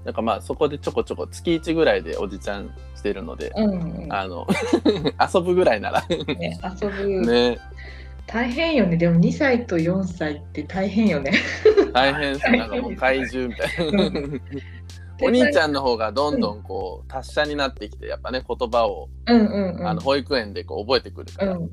[0.06, 4.03] なんかまあそこでちょこちょこ月1ぐらいでおじちゃんしてるので、うん。
[4.03, 4.13] うん。
[4.13, 4.47] あの
[5.34, 6.06] 遊ぶぐらいなら。
[6.08, 7.58] ね、遊ぶ、ね。
[8.27, 8.97] 大変よね。
[8.97, 11.32] でも2歳と4歳って大変よね。
[11.93, 14.39] 大変ですよなんかもう怪獣みたいな、
[15.23, 19.88] お兄ちゃんの方がどんどんこう達者になってきてやっぱね言葉を、うんうんうん。
[19.88, 21.69] あの保育園でこう覚えてくるから、うん、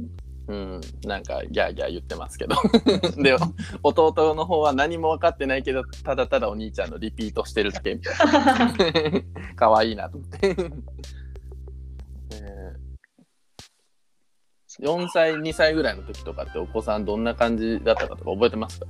[0.46, 2.57] うん、なんかギャーギャー言ってますけど。
[3.16, 3.35] で
[3.83, 8.74] 弟の方は何も分かってないけどただただお兄ちゃんのリピートしてるだけみたいな。
[9.57, 10.57] 可愛いなと思って、ね
[12.33, 12.85] え。
[14.83, 18.87] 4歳2歳ぐらいの時とかってお子さんどんな感じだったかとか覚えてますか？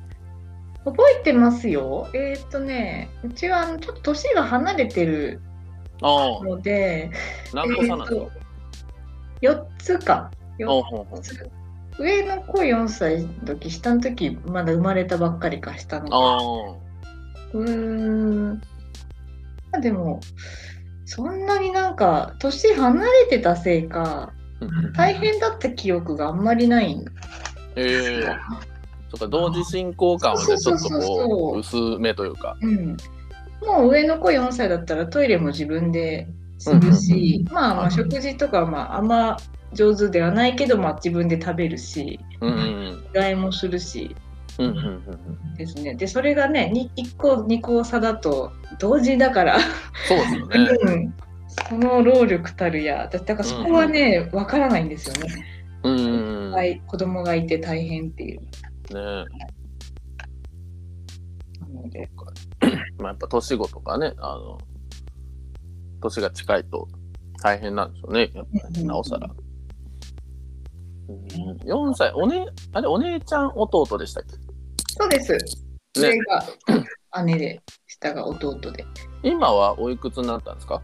[0.84, 2.08] 覚えてますよ。
[2.12, 5.40] えーっとね、うちはあのちょっと年が離れてる
[6.00, 7.10] ので、
[7.54, 8.26] 何個差なんですか、
[9.40, 10.30] 4つか。
[10.58, 11.20] 4ほうほうほう。
[11.20, 11.50] つ
[11.98, 16.14] 上の子4歳の時、下の時まだ生まれたばっかりか、下の子。
[16.14, 16.76] あ
[17.52, 18.54] うーん。
[19.70, 20.20] まあでも、
[21.04, 27.04] そんなになんか、年離れてたせいか、あ大変だった記憶があんまりないん
[27.76, 28.22] ええ
[29.18, 31.02] か同時進行感はねちょっとそうそう。
[31.02, 32.56] そうこそうう薄めというか。
[32.60, 32.96] うん。
[33.64, 36.26] もう上の子4歳だったらトイレも自分で
[36.58, 39.36] するし、まあまあ食事とかはまああんま
[39.74, 44.16] 上手ではないけど、まあ自分で食べるし、うんうん着替えもするし
[44.58, 45.54] うんうんうんうん。
[45.54, 45.94] ですね。
[45.94, 49.58] で、それがね、に1個、2個差だと同時だから、
[50.08, 50.56] そうですよね。
[50.82, 51.14] うん。
[51.68, 55.34] その労力たるや、だだからそこはね、わからないんですよね。
[55.82, 56.52] うんうんうん。
[56.52, 58.40] はい、子供がいて大変っていう。
[58.40, 58.46] ね
[61.60, 62.08] なので、
[62.98, 64.58] まあやっぱ年子とかねあの
[66.00, 66.88] 年が近いと
[67.42, 68.30] 大変なんでしょうね。
[68.34, 69.43] やっぱりなおさら、うん、
[71.08, 74.24] 4歳おねあれお姉ちゃん弟でしたっ
[74.98, 75.36] そうです。
[75.94, 78.84] け上ねが 姉で、下が弟で。
[79.22, 80.82] 今はおいくつになったんですか？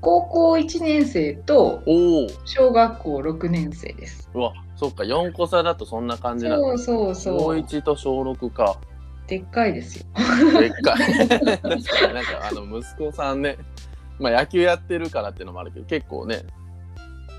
[0.00, 4.30] 高校1年生とおお小学校6年生です。
[4.34, 7.58] うわそっか4個差だとそんな感じなんだそうそう小そう。
[7.58, 8.78] 1と小6か
[9.26, 10.06] でっかいですよ。
[10.60, 11.68] でっかい 確か
[12.08, 13.56] になんかあの息子さんね
[14.18, 16.42] まあ野球やってるからっていうのもあるけど結構ね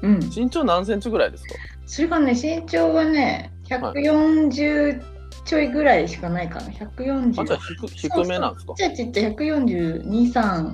[0.01, 0.19] うん。
[0.33, 1.55] 身長何センチぐらいですか？
[1.85, 5.01] それがね、身長がね、140
[5.45, 6.67] ちょいぐらいしかないかな。
[6.67, 7.41] 140。
[7.41, 8.73] あじゃあ低低めなんですか？
[8.75, 10.73] ちっちゃいちっちゃい142、3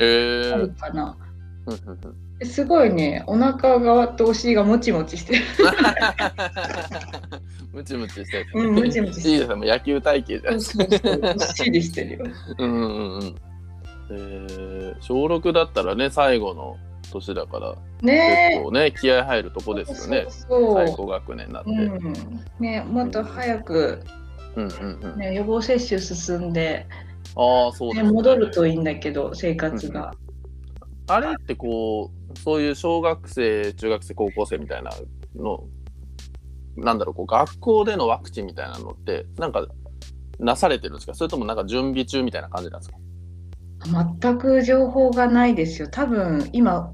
[0.00, 1.16] えあるーかな。
[1.66, 5.42] うんうんうんすごいね、お腹側とお尻がもちもちしてる。
[7.70, 11.20] ムチムチしてる、うんムチムチしてるいいですねもう野球体型じゃんそうそうそう。
[11.20, 12.24] どっしてるよ。
[12.58, 13.34] うんうんうんうん
[14.12, 16.78] えー、小6だったらね最後の
[17.10, 18.52] 年だからね。
[18.54, 20.26] 結構ね気合入るとこですよね。
[20.28, 21.78] そ最高学年になって、うん。
[21.78, 22.14] うん、
[22.58, 24.02] ね、もっと早く、
[24.56, 24.68] うん。
[24.68, 26.86] うんね、予防接種進んで
[27.36, 28.12] ああ、そうでね、すね。
[28.12, 30.14] 戻るといいんだけど生活が。
[31.08, 34.90] あれってこう、そういう小学生、中学生、高校生みたいな
[35.36, 35.64] の、
[36.76, 39.66] なんだろう、こう学校でのワクチンみたいなのって、なんか、
[40.38, 41.14] なされてるんですか？
[41.14, 42.98] それともなんか準備中みたいな感じなんですか？
[44.20, 45.88] 全く情報がないですよ。
[45.88, 46.92] 多分今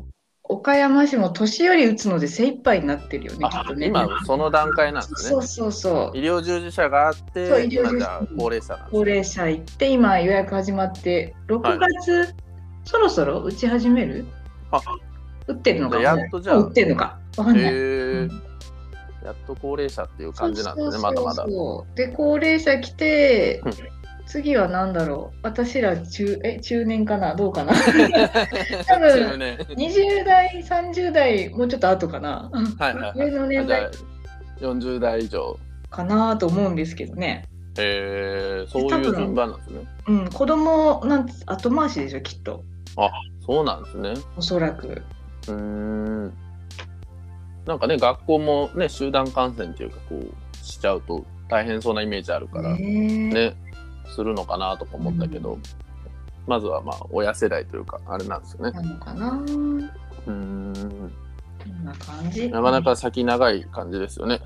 [0.48, 3.87] 岡山市も年寄り打つので精一杯になってるよね、きっあとね。
[3.88, 5.30] 今、その段階なんですね。
[5.30, 5.42] そう。
[5.42, 6.18] そうそう。
[6.18, 8.26] 医療従事者があって、そう医療従事者。
[8.37, 11.78] 高齢者なんです高齢者行って今予約始まって6はい。
[12.04, 12.35] 月、
[12.85, 14.24] そろそろ打ち始める？
[14.70, 14.80] あ。
[15.48, 16.00] 打ってるのか？
[16.00, 16.56] やっとじゃあ。
[16.59, 17.18] 打ってるのか？
[17.37, 17.64] わかんない。
[19.24, 21.44] やっと高齢者っていう感じなんですね、まだまだ。
[21.96, 23.72] で高齢者来てうん
[24.26, 25.38] 次は何だろう？
[25.42, 27.34] 私ら中え中年かな？
[27.34, 27.72] どうかな？
[28.84, 29.56] 中分年。
[29.58, 32.50] 20代30代もうちょっと後かな？
[32.78, 33.30] はいはいはい。
[33.30, 33.88] 上の年代。
[34.60, 35.58] 40代以上。
[35.90, 37.46] かなと思うんですけどね。
[37.78, 39.80] へえそういう順番なんですね。
[40.08, 42.64] うん子供なんて後回しでしょきっと。
[43.46, 44.14] そうなんですね。
[44.36, 45.02] おそらく。
[45.48, 46.32] うーん。
[47.64, 52.78] なんかね、学校もね、集団感染っていうか、こう、しちゃうと大変そうなイメージあるから、ね、
[53.28, 53.56] ね
[54.14, 55.62] するのかなとか思ったけど、うん
[56.46, 58.70] まずはまあ、親世代というか、あれなんですよね。
[58.70, 61.12] なのかなうーん。
[61.58, 64.40] こんな感じなかなか先長い感じですよね。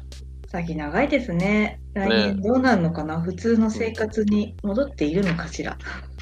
[0.48, 5.76] 先長いですね来年どうなるのかな、普通の生活に戻っているのかしら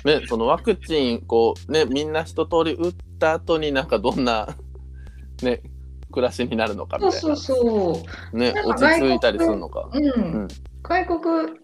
[0.05, 4.49] ね、そのワクチン、こう、ね、みんな一通り打った後になんかどんな、
[5.43, 5.63] ね、
[6.11, 7.19] 暮らしになるのかみたいな。
[7.19, 8.03] そうそうそ
[8.35, 9.89] うね、落ち着いたりするのか。
[9.93, 10.49] うん、ん
[10.83, 11.59] 外国、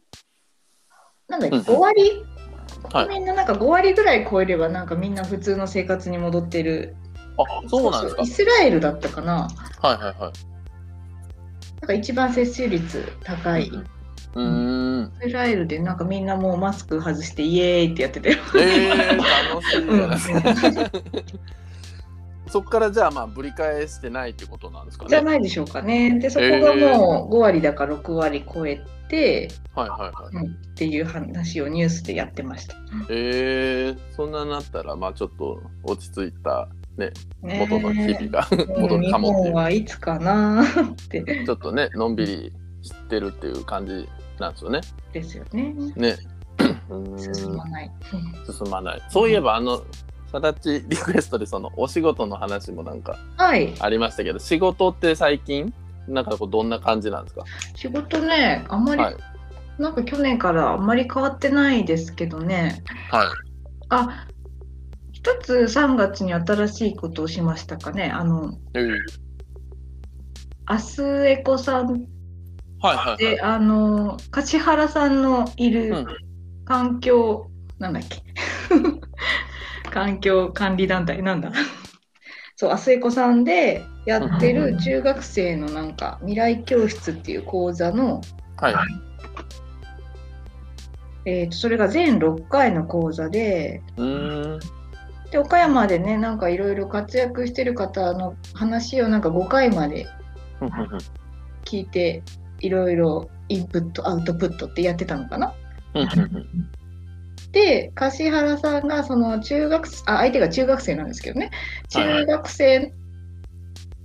[1.28, 2.02] なんだっけ、うん5割、
[2.92, 6.96] はい国民のなんか5割ぐらい超えれば、なんかみんな普通の生活に戻ってる。
[7.38, 8.26] あ、そうなんですかイ。
[8.26, 9.48] スラエルだったかな。
[9.80, 10.32] はいはいはい。
[11.80, 13.70] なんか一番接種率高い。
[14.34, 15.12] うーん。
[15.26, 18.38] イスラエルでなんかみんなもうマスク外してイエーイってやってたよ。
[18.56, 20.44] えー、楽しいじゃないですか。
[22.55, 25.11] そっからじゃあまあぶり返してないってことなんですかね。
[25.11, 26.21] じゃないでしょうかね。
[26.21, 30.37] で、そこがもう5割だか6割超えて、はいはいはい。
[30.37, 32.77] うんっていう話をニュースでやってました。
[33.11, 37.11] えー、そんななったらまあちょっと落ち着いたね
[37.43, 44.81] ね元の日々がうん戻るかもってはいつかなってちょっとねのんびりしてるっていう感じなんですよね。
[45.12, 45.75] ですよね。
[45.97, 46.17] ね。
[47.35, 47.90] 進まない。
[48.47, 49.03] 進まない。
[49.11, 49.83] そういえばあの
[50.35, 53.73] さだちリクエストでそのお仕事の話もなんかはい。
[53.79, 55.73] ありましたけど仕事って最近
[56.09, 57.44] なんかこうどんな感じなんですか？
[57.77, 59.16] 仕事ね、あんまり、はい
[59.79, 62.83] なんか去年からあんまり変わってないですけどね。
[63.11, 63.27] はい
[63.90, 64.27] あ、
[65.12, 68.11] 一つ3月に新しいことをしましたかね。
[68.11, 68.99] あの、えー
[70.66, 71.99] アスエコさんはい
[72.81, 76.07] はいはいで、あの、橿原さんのいるうん
[76.64, 78.23] 環境、なんだっけ。
[79.94, 81.52] 環境管理団体、なんだ。
[82.57, 88.20] そう、アスエコさんでやってる中学生のなんか未来教室っていう講座の、
[88.57, 88.74] はい。
[91.26, 94.61] えー、とそれが全6回の講座でうーん。
[95.30, 100.07] で岡山でねなんかいろいろ活躍してる方の話をなんか5回まで
[101.64, 102.22] 聞いて
[102.61, 105.54] いろいろインプットアウトプットってやってたのかな？
[107.55, 111.51] で橿原さんがその中学生あ相手が中学生なんですけどね。
[111.93, 112.27] はいはい。
[112.27, 112.93] 中学生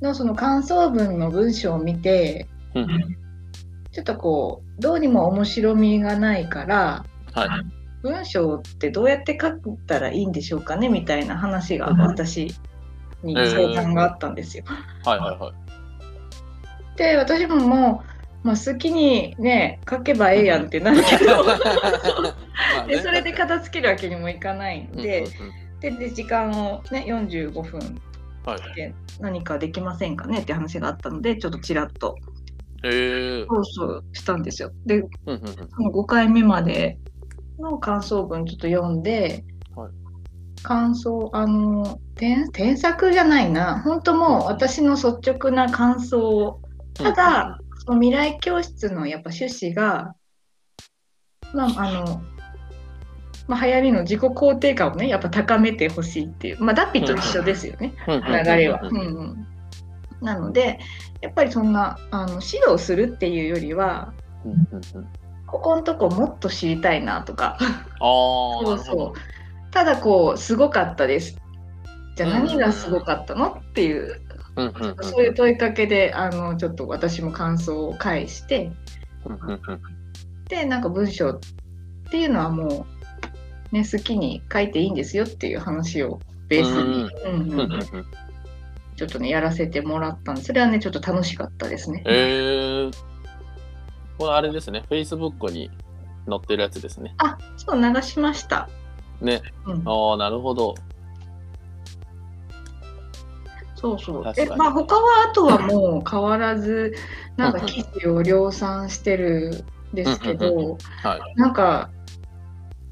[0.01, 3.17] のその感想文の文章を見てふんふん。
[3.91, 7.49] ちょっとこうどうにも面白みがないからはい。
[8.03, 9.51] 文章ってどうやって書い
[9.87, 11.99] たらいいんでしょうかねみたいな話がうん。
[11.99, 12.53] 私
[13.23, 14.63] に相談があったんですよ。
[15.03, 16.97] はいはいはい。
[16.97, 18.08] で私ももう、
[18.43, 21.43] まあ、好きにね書けばええやんってなるけど。
[22.87, 25.25] でそれで片付けるわけにもいかないんで,、
[25.81, 27.79] でで時間をね45分。
[28.45, 28.75] はい。
[28.75, 32.15] で何かできませんかねって話があったのでちょっとちらっと。
[32.83, 32.87] え。
[32.87, 34.71] ー放送したんですよ。
[34.85, 35.41] でうんうんうん。
[35.41, 36.97] その5回目まで
[37.59, 39.43] の感想文ちょっと読んで、
[39.75, 39.91] はい。
[40.63, 43.81] 感想あの添添削じゃないな。
[43.81, 46.61] 本当もう私の率直な感想を。
[46.93, 50.15] ただ、その未来教室のやっぱ趣旨が、
[51.53, 52.21] まああの
[53.47, 58.79] まあ、流行りの自己肯定感をねやっぱ高めてほしいっていう、まあ、ダッピーと一緒ですよね、流れは。
[58.83, 59.47] ううん。
[60.21, 60.79] なので
[61.21, 64.13] やっぱりそんなあの指導するっていうよりは
[65.47, 67.57] ここのとこもっと知りたいなとか。
[67.99, 69.71] そうそう。
[69.71, 71.37] ただこうすごかったです。
[72.15, 74.21] じゃあ何がすごかったのっていう
[74.59, 78.71] うんうんうんそういう問いかけであのちょっと私も感想を返して
[79.25, 79.81] うんうんうん
[80.47, 81.39] でなんか文章っ
[82.09, 82.85] ていうのはも
[83.71, 88.05] ね、好きに書いていいんですよっていう話をベースに、うんうんうんうんうん
[88.95, 92.03] ちょっとねやらせてもらったんでそれはねちょっと楽しかったですね。
[92.05, 92.93] えー、
[94.17, 95.71] これあれですね、Facebook に
[96.27, 97.15] 載ってるやつですね。
[97.19, 98.67] あそう流しました。
[99.21, 99.41] ね。
[99.65, 100.75] うん、ああ、なるほど。
[103.79, 104.33] そうそう。
[104.37, 106.93] えまあ他はあとはもう変わらず
[107.37, 107.53] なん。
[107.53, 111.19] かうんうん記事を量産してるんですけど、はい。
[111.35, 111.89] なんか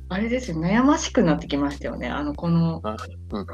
[0.08, 2.08] あれですよ悩ましくなってきましたよね。
[2.08, 3.46] あのこのうん。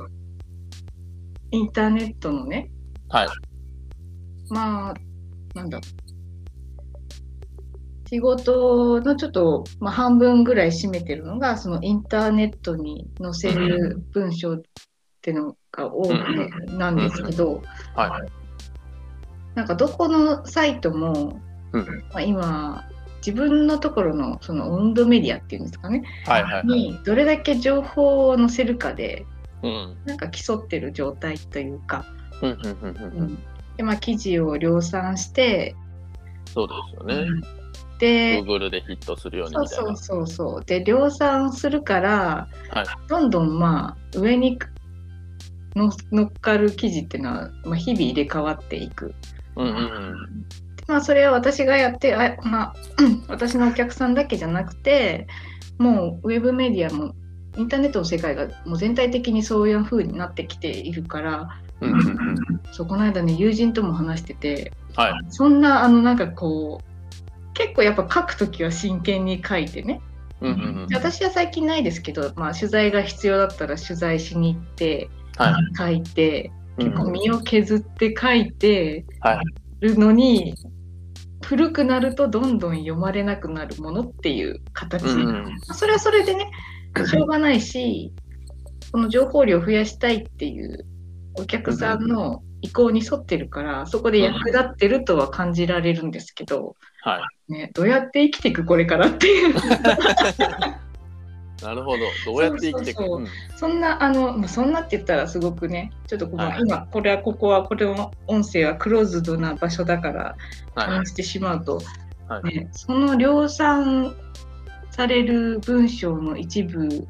[1.50, 2.69] インターネットのね。
[3.10, 3.28] はい。
[4.50, 4.93] まあ
[5.56, 5.82] なんだ
[8.10, 14.62] 仕事のちょっと、まあ、半分ぐらい占めてるのがそのインターネットに載せる文章っ
[15.22, 16.13] ていうのが多く
[16.71, 17.62] なんですけど、
[17.95, 18.31] はい。
[19.55, 21.39] なんかどこのサイトも、
[21.73, 26.65] うんまあ、今自分のところのその温度メディアっていうんですかねはいはいはい。
[26.65, 29.25] にどれだけ情報を載せるかで
[29.62, 29.97] うん。
[30.05, 32.05] なんか競ってる状態というか、
[32.41, 33.43] うんうんうんうんうん。
[33.77, 35.75] でまあ、記事を量産して、
[36.53, 37.41] そうですよね。
[37.97, 39.67] で Google でヒットするようにそう。
[39.67, 44.59] そうそうそうで量産するから、はいどんどんまあ上に
[45.75, 49.13] の乗っかる記事っていうのは、まあ、日々入れ替わっていく。
[49.55, 50.45] うんうんうん。
[50.88, 52.75] まあそれは私がやってあ、まあ、
[53.27, 55.27] 私のお客さんだけじゃなくて
[55.77, 57.15] もうウェブメディアも
[57.57, 62.38] インターネットの世界がもう全体的にそういう風になってきているからうんうんうん。
[62.71, 65.13] そうこの間ね友人とも話しててはい。
[65.29, 70.01] そんなあのなんかこう結構やっぱ書くときは真剣に書いてね、
[70.41, 70.88] うんうんうん。
[70.88, 75.22] で私は最近ないですけど、まあ、取材が必要だったら取材しに行ってはい。
[75.78, 79.39] 書いてうん結構身を削って書いてはい。
[79.80, 80.56] るのに
[81.43, 85.60] 古くなるとどんどん読まれなくなるものっていう形、うんうん。
[85.60, 86.50] それはそれでね
[87.06, 88.13] しょうがないし
[88.91, 90.86] この情報量を増やしたいっていう
[91.36, 97.19] お客さんの意向に沿ってるからそこで役立ってるとは感じられるんですけど、は
[97.50, 97.52] い。
[97.52, 99.56] ね、どうやって生きていくこれからっていう
[101.63, 101.99] なるほど。
[102.26, 103.04] どうやって生きていく？
[103.04, 110.36] そうそうそんなあの、まあ、そんなって言ったらすごくねちょっとこう、まあはい今これはここはこれの音声はクローズドな場所だから
[110.76, 110.88] はい。
[110.88, 111.82] 話してしまうと、
[112.28, 112.56] はい。
[112.56, 114.15] ね、その量産
[114.91, 117.08] される文章の一部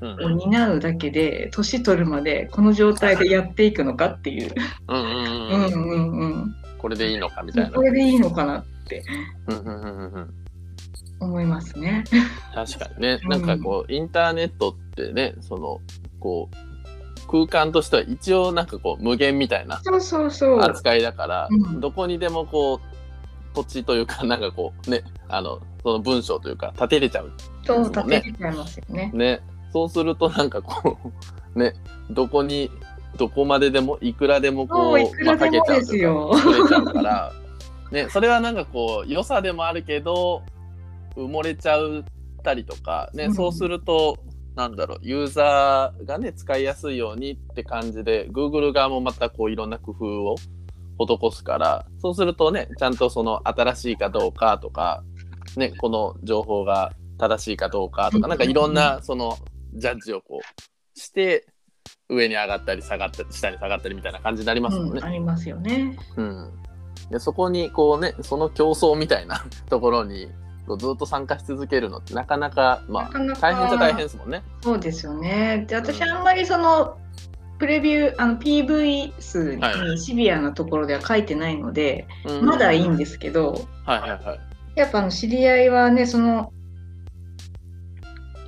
[0.00, 4.54] うんを担うだけで年取るまでこの状態でやっていくのかっていう、う
[4.88, 5.72] うんうんうんん。
[5.72, 7.80] うんうんこれでいいのかみたいなこ。
[7.82, 9.04] れでいいのかなって
[9.46, 10.34] うんうんうんうんうん。
[11.24, 12.04] 思いますね。
[12.54, 15.80] 確かにね、うんなんかこうインターネットってねその
[16.20, 19.80] こう空間としては一応なんかこう無限みたいな。
[20.60, 27.32] 扱いだから、うんどこにでもこう土地というか なんかこうねあのその文章というか立てれちゃう
[27.64, 29.10] そうそうね立てれちゃいますよね。
[29.14, 29.40] ね
[29.72, 30.98] そうするとなんかこ
[31.54, 31.74] うね
[32.10, 32.70] どこに
[33.16, 37.32] どこまででもいくらでもこそうまあ書けちゃうというか作れちゃうから、
[37.90, 40.42] ね、それはなんかこう良さでもあるけど
[41.16, 42.04] 埋もれちゃっ
[42.42, 44.18] たりとか、ねうんそうすると
[44.54, 50.36] なんだろうユーザーがね使いやすいようにって感じで Google 側もまたこういろんな工夫を
[50.98, 55.02] 施すからそうするとねちゃんとその新しいかどうかとか、
[55.56, 59.38] ね、この情報が正しいかどうかとか、うんなんかいろんなその
[59.74, 61.46] ジャッジをこうして
[62.08, 65.04] 上に上がったり下がったり下に下がったりみたいな感じになりますもんねうん、。
[65.04, 65.96] ありますよね。
[66.16, 66.52] うん
[67.10, 70.28] でそこにこうねその競争みたいな ところに
[70.78, 73.40] ずっと参加し続けるのってなかなかまあなかなか。
[73.40, 74.42] 大変じゃ大変ですもんね。
[74.62, 75.64] そうですよね。
[75.68, 76.10] で私うん。
[76.10, 76.98] あんまりその
[77.58, 79.90] プレビューあの PV 数はい。
[79.90, 82.46] にシビアなところでは書いてないので、うん。
[82.46, 84.40] まだいいんですけど、はいはいはい。
[84.76, 86.52] やっぱあの知り合いはねその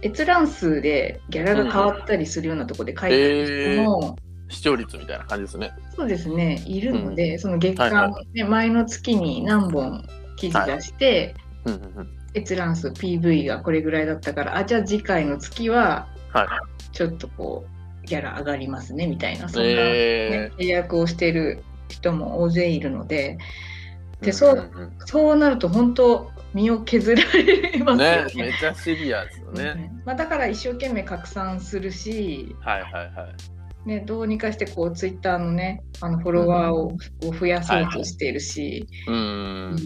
[0.03, 4.17] 閲覧数でギャラが変わったりするようなところで書いてる人も、
[4.51, 5.73] 視聴率みたいな感じですね。
[5.97, 6.63] そうですね。
[6.67, 11.35] いるので、その月間、はいはね前の月に何本記事出して、
[11.67, 12.09] うんうんうん。
[12.35, 16.49] 閲覧数 PV がこれぐらいだったからあじゃあ次回の月ははい。
[16.93, 17.65] ちょっとこ
[18.03, 19.49] うギャラ上がりますねみたいな。
[19.49, 23.39] そんな、ねえ契約をしている人も大勢いるので。
[24.21, 28.35] ーでそうんんそうなると本当身を削られうんますよね。
[28.35, 28.53] ね。
[28.53, 29.63] めちゃシビアですよね。
[29.77, 30.03] うん。
[30.05, 33.29] まあ、だから一生懸命拡散するし、はいはいは
[33.87, 33.89] い。
[33.89, 39.77] ね、どうにかしてこうツイッターのねあのフォロワーを,、を増やそうとしているし、うーうんん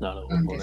[0.00, 0.58] なるほどね。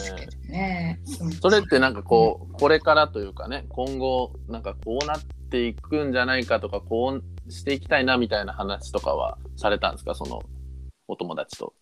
[0.48, 1.00] ね。
[1.22, 1.28] う。
[1.28, 10.16] んそれってなんかこうこれからというかね今後なんかこうなっていくんじゃないかとかこうしていきたいなみたいな話とかはされたんですか？
[10.16, 10.42] その
[11.08, 11.74] お友達と。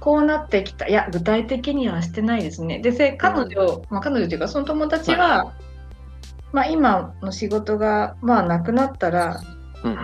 [0.00, 0.88] こうなってきた。
[0.88, 2.80] いや具体的にはしてないですね。
[2.80, 5.52] でせ彼女、まあ、彼女というかその友達は、
[6.52, 9.40] まあ、今の仕事がまあなくなったら、
[9.84, 9.98] うん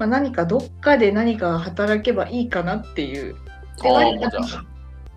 [0.00, 3.36] まあ、何かどっかで何か働けばいいかなっていう。
[3.82, 4.30] で割と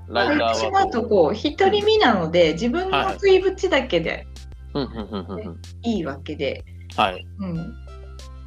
[0.10, 4.28] ライターはうとこう独り身なので自分の食いぶちだけで
[4.74, 6.66] うんうんうんうんうんいいわけで、
[6.98, 7.26] はい。
[7.40, 7.74] うん、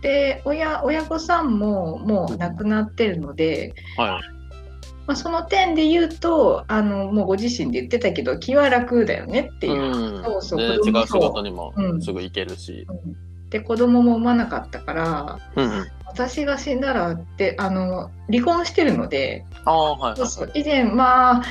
[0.03, 4.37] で親親御さんももう亡くなってるので、はい。
[5.07, 9.75] まあ、その点で言うとあのもうご自身で言ってたけど気は楽だよねっていう。
[9.75, 10.23] うん。
[10.23, 12.03] そうそうね違う仕事にもうん。
[12.03, 13.17] すぐ行けるし、うん
[13.57, 20.53] で子供も産まなかったからうんうん、私が死んだらってあの離婚してるのではいそうそう。
[20.55, 21.43] 以前まあ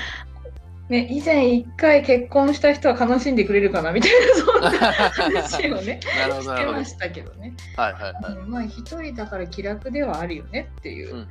[0.87, 8.37] ね以前一回結婚した人は悲しんでくれるかなみたいな そんな話をねしてましたけどね、はいはいはい。
[8.37, 11.27] うんまあ一人だから気楽ではあるよねっていう。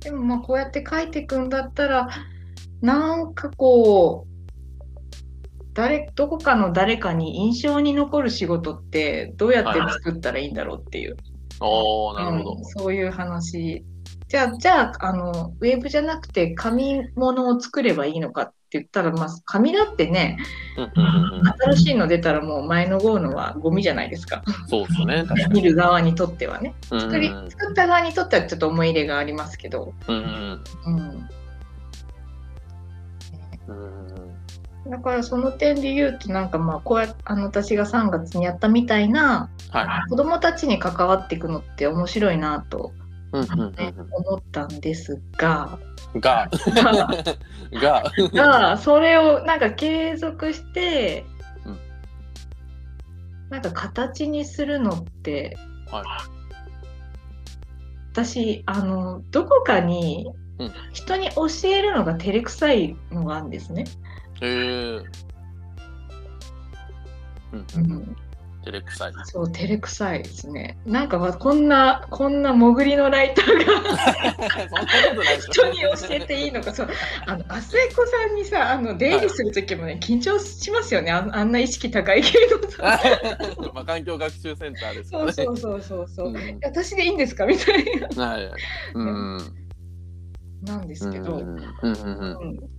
[0.00, 2.08] でもまあこうやって書いていくんだったら
[2.80, 4.29] なんかこう
[5.72, 11.16] 誰どこかの誰かに印象に残る仕事ってどうやって作ったらいいんだろうっていう、
[11.60, 12.52] おおなるほど。
[12.56, 13.84] うん、そういう話。
[14.28, 20.38] じゃあじゃああのウェブじゃなくて紙物を作ればいいのかって言ったら、まあ、紙だってね
[21.64, 24.44] 新しいの出たらもう前の号のはゴミじゃないですか。
[24.68, 25.24] そうですね。
[25.48, 25.62] 見に。
[25.70, 26.74] る側にとってはね。
[26.92, 31.28] うん作り作った側にとってはちょっと思い入れがありますけど、うん、うん。
[33.66, 34.29] うん
[34.86, 40.10] だからその点で言うとなんかまあこうやあの私が3月にやったみたいなはい。
[40.10, 42.92] 子どもたちに関わっていくのって面白いなと、
[43.32, 43.74] うんうんうん。
[43.74, 45.78] ね思ったんですが。
[46.14, 46.48] うん が。
[47.72, 48.02] が。
[48.32, 51.24] がそれをなんか継続して、
[51.64, 51.78] うん。
[53.50, 55.56] なんか形にするのって
[55.90, 56.04] はい。
[58.12, 60.72] 私あのどこかにうん。
[60.92, 63.84] 人に教えるのが照れくさいのがあるんですね。
[64.42, 65.02] へえ
[67.52, 67.82] うんううん。
[67.94, 68.16] ん。
[68.62, 70.76] 照れくさいそう、照れくさいですね。
[70.84, 73.72] なんかわこんな、こんな潜りのライターが
[75.50, 76.88] 人に教えていいのか、そう、
[77.26, 81.10] あの、アスエコさんにさ、あの、出入りする時もね、緊張しますよね。
[81.10, 83.00] あんあんな意識高い系のさ。
[83.74, 86.28] まあ環境学習センターですかそうそうそうそうそう。
[86.28, 86.36] うん。
[86.36, 87.46] え私でいいんですか？
[87.46, 87.82] みたい
[88.16, 88.26] な。
[88.32, 88.50] はい
[88.94, 89.59] うん
[90.62, 91.38] なんですけど。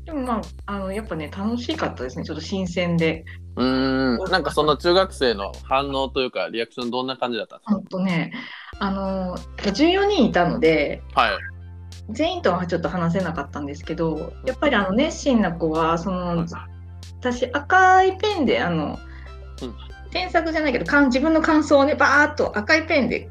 [0.05, 2.25] でもまあ、あの、やっぱね、楽しかったですね。
[2.25, 3.25] ちょっと新鮮で。
[3.55, 4.19] うん。
[4.19, 4.31] うん。
[4.31, 8.33] なんかその中学生の反応というかリアクションどんな感じだったんですほんとね、
[8.79, 11.31] あの、14人いたので、かはい。
[12.09, 16.47] 全員とはちょっと話せなかったんですけどやっぱりあの熱心な子はその、はい。
[17.19, 18.99] 私赤いペンであの、
[19.61, 19.75] うん。
[20.11, 23.29] 添削じゃないけどかん自分の感想をねバーッと赤いペンで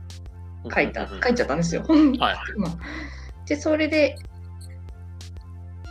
[0.72, 1.84] 書いた書いちゃったんですよ。
[1.88, 2.78] はいまあ
[3.46, 4.16] でそれで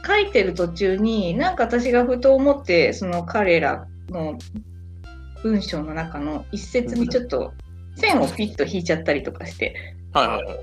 [0.09, 4.39] 書いてる途中になんか私がふと思ってその彼らの
[5.43, 7.53] 文章の中の一節にちょっと
[7.95, 9.75] 線をピッと引いちゃったりとかして。
[10.11, 10.59] はいはいはい。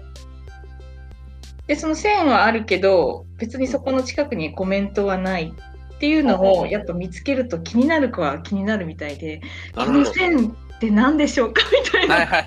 [1.68, 5.52] でその線はあるけど別にそこの近くにコメントはない
[5.94, 9.40] っていうのをやっぱ見つけると気になる子は気になるみたいで
[9.74, 11.62] この線って何でしょうか？
[11.84, 12.14] みたいな。
[12.16, 12.46] はいはい。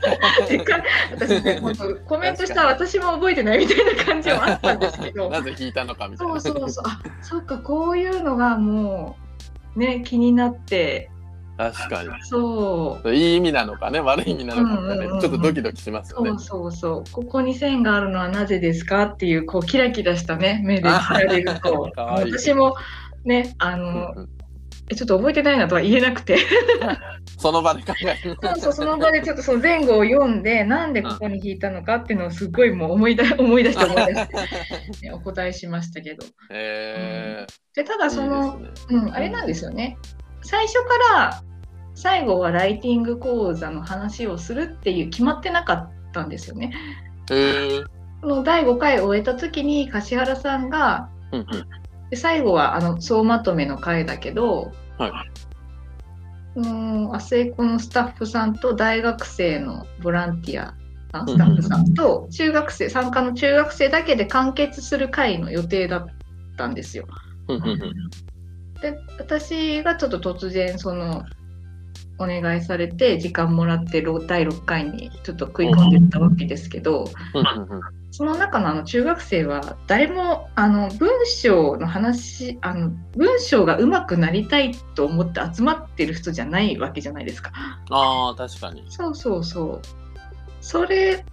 [1.11, 9.17] 私ね、本当コメントした私も覚えてないみたいな感じはあったんですけど、 なぜ引いたのかみたいそなうそうそう、あそうか、こういうのがも
[9.75, 11.09] う、ね、気になって、
[11.57, 12.09] 確かに。
[12.23, 16.29] そう、いい意味なのかね悪い意味なのかみたいうんうんちょっとドキドキしますよね。
[16.29, 19.03] そうそうそう、ここに線があるのはなぜですか？
[19.03, 21.91] っていう、こう、キラキラしたね、目で聞かれると。
[21.97, 22.75] 私も
[23.25, 24.29] ね、あうんの、うん
[24.89, 26.37] えちょっと覚えてないなとは言えなくて、
[27.37, 28.35] その場で考える。
[28.41, 34.27] そうそう、その場でちょっとその前後を読んで、なんでここに引いたのかっていうのをすごいもう思い出 思い出して思い出し
[34.99, 36.25] て、ね お答えしましたけど。
[36.51, 38.69] えでただーその、ね。
[38.89, 39.97] うん、あれなんですよね。
[40.41, 41.43] 最初から
[41.93, 46.73] 最後はライティング講座の話をするっていう決まってなかったんですよね。
[47.29, 47.85] へー。
[48.21, 51.45] この第5回を終えた時に柏原さんがうんうん
[52.09, 55.11] で最後はあの総まとめの回だけど、はい。
[56.55, 60.73] うん、アセイコのスタッフさんと大学生のボランティア
[61.27, 66.07] スタッフさんと中学生参加の中学生だけで完結する回の予定だっ
[66.57, 67.07] たんですよ。
[68.81, 71.23] で私がちょっと突然その
[72.17, 77.05] お願いされて時間もらってろ第6回にちょっと食い込んでったわけですけど
[78.19, 87.53] その中のあの中学生は誰もあの文章の話あの文章が上手くなりたいと思って集まってる人じゃないわけじゃないですか。
[87.89, 89.81] ああ確かにそうそうそう。
[90.59, 91.23] それ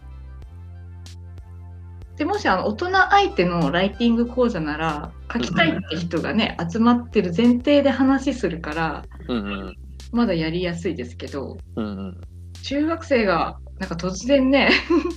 [2.14, 9.76] でもしあの大人相手のライティング講座なら書きたいって人がね集まってる前提で話するからうんうん
[10.12, 12.20] まだやりやすいですけどうんうん
[12.62, 14.70] 中学生がなんか突然ね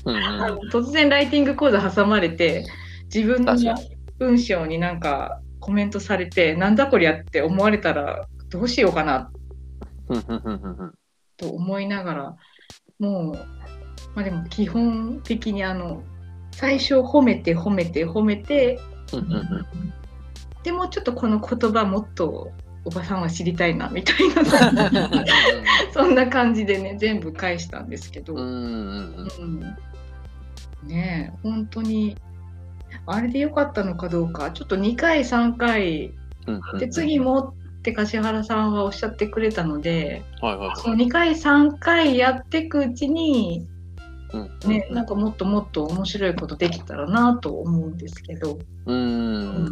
[0.06, 2.66] うんあの 突然ライティング講座挟まれて
[3.14, 3.56] 自分の
[4.18, 9.32] 文章になんかコメントされてなんだこりゃって思われたらどうしようかな
[11.38, 12.36] と思いながら
[13.00, 13.34] もう
[14.16, 16.04] まあでも基本的にあの
[16.52, 18.80] 最初褒めて褒めて褒めて
[20.64, 22.52] でもちょっとこの言葉もっと
[22.86, 25.26] おばさんは知りたいなみたいな。
[25.94, 29.28] そんな感じでね全部返したんですけど、うん
[30.84, 32.16] ねえ本当に
[33.06, 34.52] あれでよかったのかどうか。
[34.52, 36.14] ちょっと2回3回。
[36.80, 43.68] で次もって柏原さんはおっしゃってくれたのではいはいその2回3回やっていくうちに
[44.34, 49.72] うんねなんかもっともっと面白いことできたらなと思うんですけど、ううんん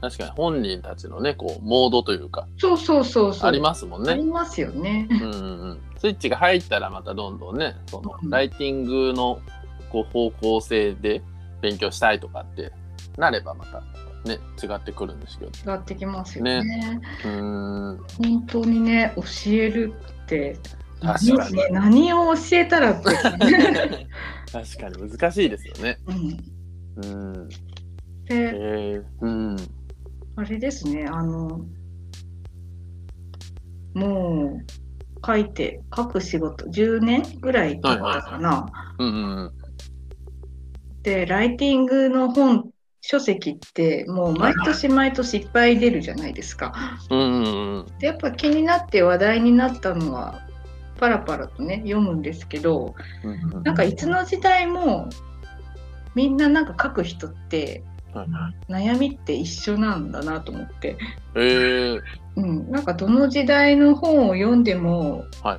[0.00, 4.12] 確かに本人たちのねこうモードというかそうそうそうそうありますもんね。
[4.12, 5.06] ありますよね。
[5.10, 5.36] うんうんう
[5.72, 9.40] んスイッチが入ったらまたどんどんねそのうんライティングの
[9.90, 11.22] こう方向性で
[11.60, 12.72] 勉強したいとかって
[13.18, 13.82] なればまた
[14.24, 15.72] ね違ってくるんですけど。
[15.72, 17.00] 違ってきますよね。
[17.24, 19.22] うーん本当にね教
[19.52, 19.92] える
[20.22, 20.56] って
[21.02, 23.08] 確かに何何を教えたらって、
[24.52, 25.98] 確かに難しいですよね。
[26.06, 27.06] うん、う
[27.44, 27.48] ん。
[27.48, 27.56] で
[28.30, 29.56] えー、うん。
[30.36, 31.66] あれですねあの
[33.94, 38.66] もう書いて書く仕事10年ぐらい経ったかな。
[41.02, 42.70] でライティングの本
[43.00, 46.98] 書籍ってもう毎年毎年いっぱい出るじゃないですか。
[47.98, 50.40] でやっぱ気になって話題になったのは
[50.98, 55.08] パラパラとね読むんですけどうんうんなんかいつの時代も
[56.14, 57.82] みんななんか書く人って
[58.68, 60.96] 悩みって一緒なんだなと思って、
[61.34, 61.38] え。
[61.38, 62.00] ー、
[62.36, 65.58] うん、なんかどの時代の本を読んでも、はい。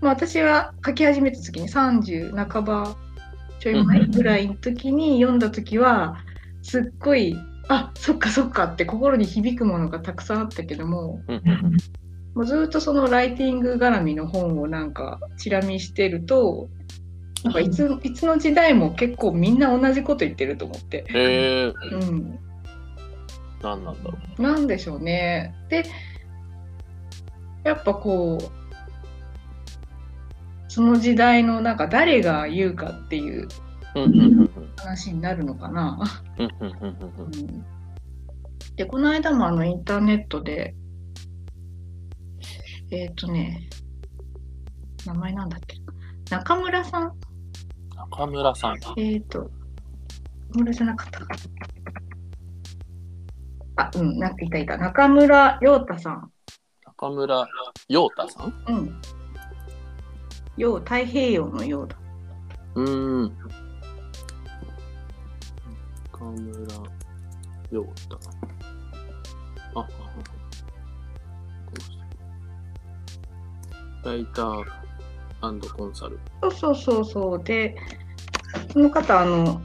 [0.00, 2.96] まあ、私は書き始めた時に30半ば
[3.60, 6.18] ちょい前ぐらいの時に読んだ時は
[6.62, 7.36] すっごい
[7.68, 11.20] あそっかそっかって心に響くものがたくさんあったけども
[12.34, 16.68] もうずっとそのライティング絡みの本をなんかチラ見してると
[17.44, 21.04] なんかいつ いつの時代も結構みんな同じこと言ってると思って。
[21.10, 22.38] えー、うん、
[23.62, 24.42] 何なんだろう。
[24.42, 25.54] なんでしょうね。
[25.68, 25.84] で
[27.64, 28.62] やっぱこう
[30.68, 33.46] その時代のなんか誰が言うかっていう
[34.76, 36.02] 話になるのかな。
[36.38, 37.64] うん
[38.76, 40.74] でこの間もあのインターネットで
[42.90, 43.68] えっ、とね
[45.04, 45.76] 名前なんだっけ
[46.30, 47.12] 中村さん
[48.12, 48.76] 中村さん。
[48.98, 49.50] えっ、と
[50.50, 51.20] 中村じゃなかった。
[51.20, 51.26] か
[53.76, 54.76] あうんなんかいたいた。
[54.76, 56.30] 中村陽太さん。
[56.84, 57.48] 中村
[57.88, 58.54] 陽太さん？
[58.68, 59.00] うん。
[60.58, 61.96] 陽太平洋の陽だ
[62.74, 63.36] うーん。
[66.12, 66.52] 中村
[67.70, 68.18] 陽太。
[69.74, 69.86] あ、あ
[74.04, 74.64] あライター
[75.76, 76.20] コンサル。
[76.42, 77.42] そうそうそうそう。
[77.42, 77.74] で
[78.72, 79.60] この方あの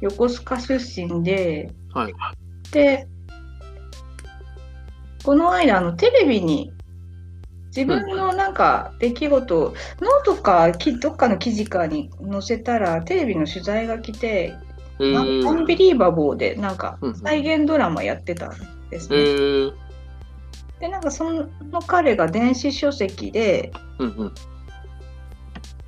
[0.00, 2.14] 横須賀出身ではい。
[2.70, 3.06] で
[5.24, 6.72] この間あのテレビに
[7.74, 14.54] 自分のなんか出来事をノート かどっかの記事かに載せたらテレビの取材が来て
[15.00, 19.24] えアンー、ビリーバボーでなんかうんうん再現ドラマやってたんですえね。
[19.30, 19.72] ー、
[20.80, 21.48] でなんかその
[21.86, 24.34] 彼が電子書籍でうんうん。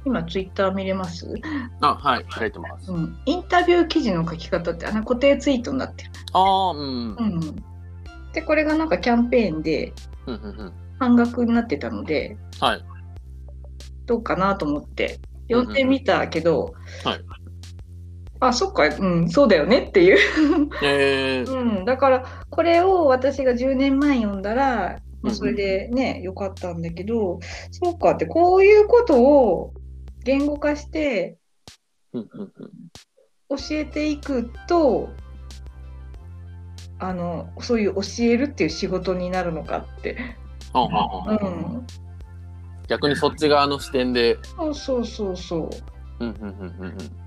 [0.04, 1.34] 今ツイッター見れます、
[1.80, 2.90] あ、はい、書いてます。
[2.90, 6.10] うん、インタビュー記事の書き方ってあの固定ツイートになってる。
[6.32, 6.78] ああ、うん。
[6.78, 7.56] うんうん、
[8.32, 9.92] でこれがなんかキャンペーンで
[10.26, 10.72] うんうん。
[10.98, 12.84] 半額になってたのではい。
[14.06, 15.20] どうかなと思って
[15.50, 16.74] 読んでみたけど、
[17.04, 17.20] はい
[18.42, 20.18] あそっか、うん、そうだよねっていう、
[20.82, 27.38] えー、 うん、だからこれを私が10年前読んだら、まあ、うんそれでね、よかったんだけど
[27.70, 29.74] そうかってこういうことを
[30.30, 31.38] 言語化して。
[32.12, 35.10] 教えていくと
[37.00, 40.16] あのそういう教えるっていう仕事になるのかって、
[40.72, 41.86] はあはあはあうん、
[42.86, 44.38] 逆にそっち側の視点で。
[44.56, 45.68] そうそうそうそ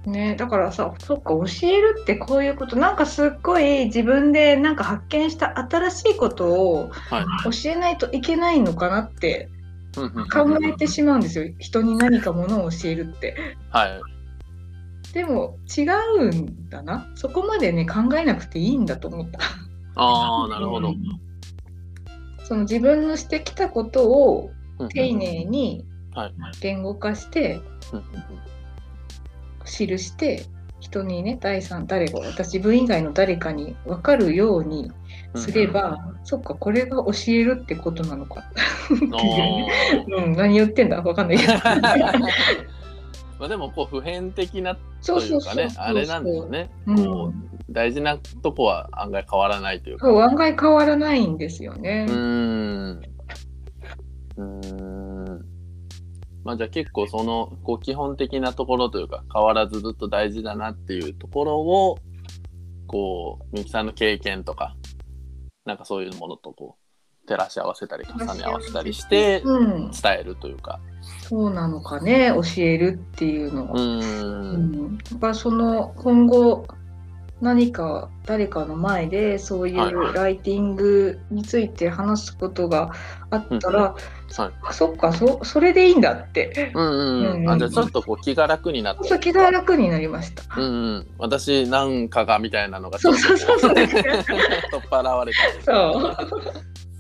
[0.06, 0.10] う。
[0.10, 7.26] ね、だからさそっか教えるってこういうことなんかすっごい自分でなんか発見した新しいことをはい。
[7.52, 9.50] 教えないといけないのかなって
[9.94, 13.36] 考えてしまうんですよ人に何かものを教えるって。
[13.70, 14.02] はい。
[15.14, 15.84] でも違
[16.20, 19.40] うんだなそこまでね考えなくていいんだと思った。
[19.96, 20.90] ああなるほど。
[20.90, 20.98] うん
[22.44, 27.62] その自分のしてきたことをうん丁寧にはい言語化して
[29.66, 30.46] 記して
[30.80, 34.92] 人にね第三誰か私自分以外の誰かに分かるように
[35.34, 38.44] うんすれば、そっかこれが教えるってことなのか
[40.08, 41.54] うん、何言ってんだ分かんないけど
[43.40, 46.70] まあでもこう普遍的なといそうかねあれなんですよね。
[46.86, 47.34] うん
[47.70, 50.06] 大事なとこは案外変わらないというか。
[50.06, 52.12] そう案外変わらないんですよねう。
[52.12, 53.02] ーん。
[54.38, 55.46] うーん。
[56.44, 61.98] まあじゃあ結構そのこう基本的なところというか変わらずずっと大事だなっていうところを
[62.88, 64.76] こうみゆきさんの経験とか
[65.66, 70.80] なんかそういうものとこう照らし合わせたり重ね合わせたりしてうん、伝えるというか。
[71.22, 73.74] そうなのかね教えるっていうのは。
[73.74, 74.54] うー。
[75.22, 76.66] うんその今後
[77.44, 82.94] 何か誰かの前でそういはいうライティングについて話すことが
[83.32, 84.52] あったら、はい。
[84.64, 87.34] あそっかそそれでいいんだってうんうんうんう。
[87.34, 89.10] うんんあじゃあちょっとこう気が楽になって。
[89.10, 90.44] そう気が楽になりました。
[90.58, 91.08] うんうん。
[91.18, 93.74] 私なんかがみたいなのがちそうょっとそうそうそう。
[93.76, 93.90] 取っ
[94.90, 95.64] 払われたり。
[95.64, 96.16] そ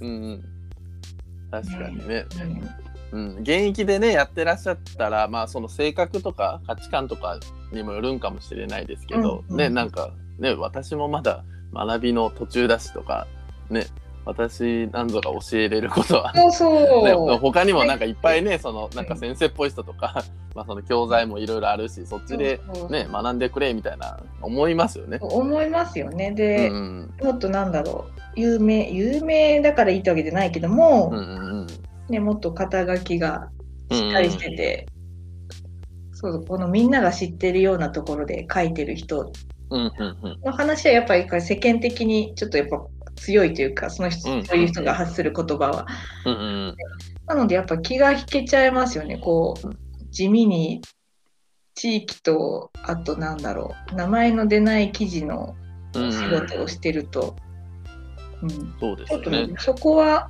[0.02, 0.06] う。
[0.06, 0.44] うんうん。
[1.50, 2.26] 確かにね。
[2.42, 2.84] うん
[3.14, 7.40] うん、現役でねやってらっしゃったらまあその性格とか価値観とか
[7.72, 13.28] にもよるんかもしれないですけど、うんうんねなんかね私もまだ学びの途中だしとか
[13.70, 13.86] ね
[14.26, 17.06] 私なんぞが教えれることは、そうそう。
[17.06, 20.24] ね、他にもなんかいっぱいねそのなんか先生っぽい人とか、
[20.56, 25.18] まあその教材もいろいろあるしそっちでね学んでくれみたいな思いますよね。
[25.22, 26.32] 思いますよね。
[26.34, 28.06] うで、んもっとなんだろ
[28.36, 28.40] う。
[28.40, 31.68] 有名有名だからいいってわけじゃないけども、うんうんうん。
[32.10, 33.50] ね、もっと肩書きが
[33.92, 34.88] しっかりしてて、
[36.14, 45.88] そうこのみんなが知ってるようなところで書いてる人うんうんうんの話はやっぱり世間的にちょっとやっぱ強いというかその人、うんそういう人が発する言葉は。
[46.26, 46.38] うんう
[46.72, 46.76] ん
[47.26, 49.18] なのでやっぱ気が引けちゃいますよね。
[49.18, 49.76] こう
[50.12, 50.82] 地味に
[51.74, 55.56] 地域とあとなんだろう名前の出ない記事の
[55.96, 57.36] うんうん仕事をしてると、
[58.42, 58.50] うん
[58.80, 59.56] そうでちょっとすよねね。
[59.60, 60.30] そこは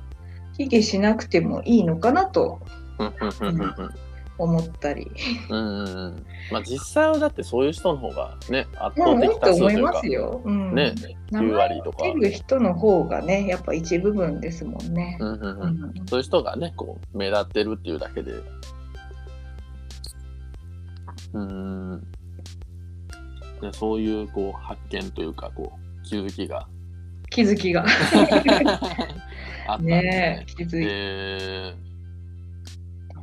[0.56, 2.60] 卑下しなくてもいいのかなと。
[2.98, 3.14] うんうん
[3.48, 4.03] うんうんうん
[4.38, 5.10] 思ったり。
[5.48, 10.42] うんうんうんまあ実際はだってそういう人の方がね圧倒的多と思いま数というかすよ。
[10.44, 10.94] うん、ね
[11.32, 15.16] 9名前割とか、出る人の方がね、やっぱ一部分ですもんね。
[15.20, 22.06] うんうんう、うんんそういう人がねこう目立ってるっていうだけでうーん
[23.60, 26.66] でそういうこう発見というかこう気づきが
[27.30, 27.84] 気づきが。
[29.66, 31.93] あったねね気づいて。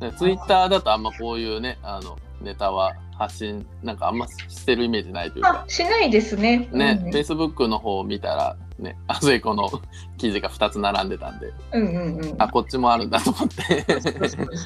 [0.02, 6.68] えー、ツイッターだとあんまこういうねあのネタは発信なんかあんましてるイメージないというあか、しないですね。
[6.72, 9.70] ね、うん Facebook の方を見たらねあそこの
[10.18, 12.42] 記事が2つ並んでたんでうんうんうん。
[12.42, 13.84] あこっちもあるんだと思って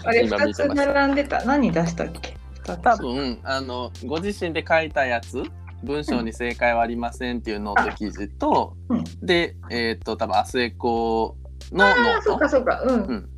[0.04, 1.44] あれ 今二つ並んでた。
[1.44, 2.36] 何出したっけ？
[2.82, 5.44] 多分あのご自身で書いたやつ
[5.84, 11.36] 文章に正解はありませんっていうノート記事と、うんでえっ、と多分アスエコ
[11.70, 12.82] のノああ、そうートかそうか。
[12.82, 13.02] うん。
[13.04, 13.28] うん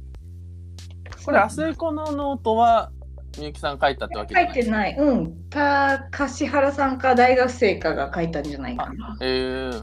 [1.28, 2.90] これアスエコのノートは
[3.38, 4.60] みゆきさん書いたってわけじ書ゃない？
[4.60, 4.96] いてない。
[4.96, 5.48] うん。
[5.50, 9.14] た樫原さんか大学生かが書いたんじゃないかな。
[9.20, 9.82] えー、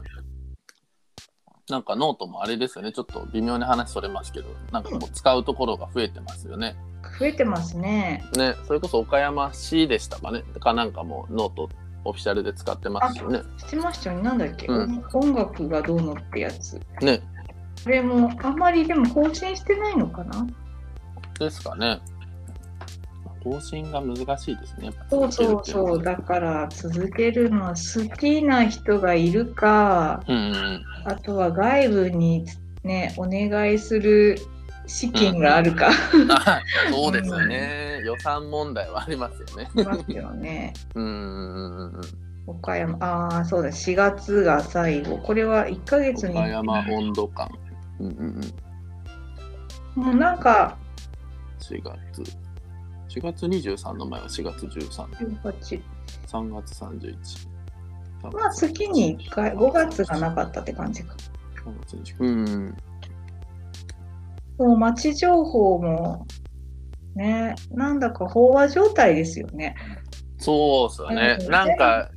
[1.70, 6.74] なんかノートもあれですよねちょっと微妙に話それますけどなんかこう使うところが増えてますよね。
[7.16, 8.24] 増えてますね。
[8.36, 11.68] ねそれこそ岡山市でしたかねかなんかもノート
[12.04, 13.42] オフィシャルで使ってますよね。
[13.58, 14.24] してましたよね。
[14.24, 16.80] なんだっけ、うん音楽がどうのってやつ。
[17.02, 17.22] ね
[17.84, 20.44] これもあんまりでも更新してないのかな？
[21.38, 22.00] ですかね。
[23.42, 24.92] 更新が難しいですね。
[25.08, 26.02] そうそうそう。
[26.02, 32.44] だから続けるのは好きな人がいるか、うんうんあとは外部に
[32.82, 34.36] ね、お願いする
[34.88, 35.90] 資金があるか。
[36.90, 38.02] そうですよね。
[38.04, 39.70] 予算問題はありますよね。
[39.76, 40.72] いますよね。
[40.94, 42.00] うんうんうんうん。
[42.48, 45.18] 岡山、ああ、そうだ、4月が最後。
[45.18, 46.36] これは1ヶ月に。
[46.36, 47.48] 岡山温度感。
[48.00, 48.40] うんうん
[49.96, 50.04] うん。
[50.04, 50.76] もうなんか、
[51.74, 52.22] 4月。
[53.08, 55.06] 4月23の前は4月13。
[55.42, 55.82] 18
[56.26, 57.48] 3月31。
[58.22, 61.14] まあ月に1回、5月がなかったって感じか。
[61.64, 62.76] 3月29うん。
[64.58, 66.26] もう街情報も、
[67.14, 69.74] ね、なんだか飽和状態ですよね。
[70.38, 71.38] そうっすよね。
[71.40, 72.10] うんなんか、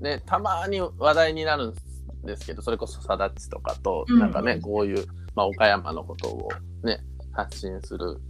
[0.00, 6.48] ね、たまに話題になるんですけど、それこそさだっちとかと、うんなんかね、こういう、まあ、岡山のことを
[6.82, 7.00] ね、
[7.32, 8.20] 発信する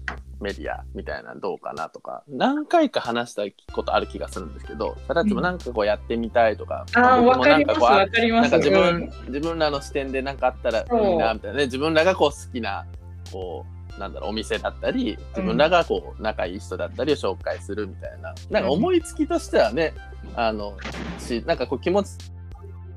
[0.41, 8.51] メディアみたいなのどうかなとか何回か話したことある気がするんですけどさらちもなんかこうやってみたいとか、ああ、僕わかります、もなんかこうわかります。
[8.51, 12.87] なんか自分、うん自分らの視点で何かあったらいいなみたいなね自分らがこう好きな
[13.33, 13.65] こ
[13.97, 19.95] うなんだろうお店だったり自分らがこう仲いい人だったりを紹介するみたいな、なんか思いつきとしてはね
[20.37, 20.77] あの
[21.19, 22.11] しなんかこう気持ち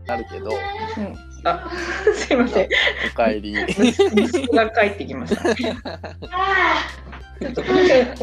[0.08, 1.70] あるけどうんあ、
[2.14, 2.70] すいません。
[3.12, 5.44] おかえり 息子が帰ってきました。
[7.40, 7.62] ちょっと、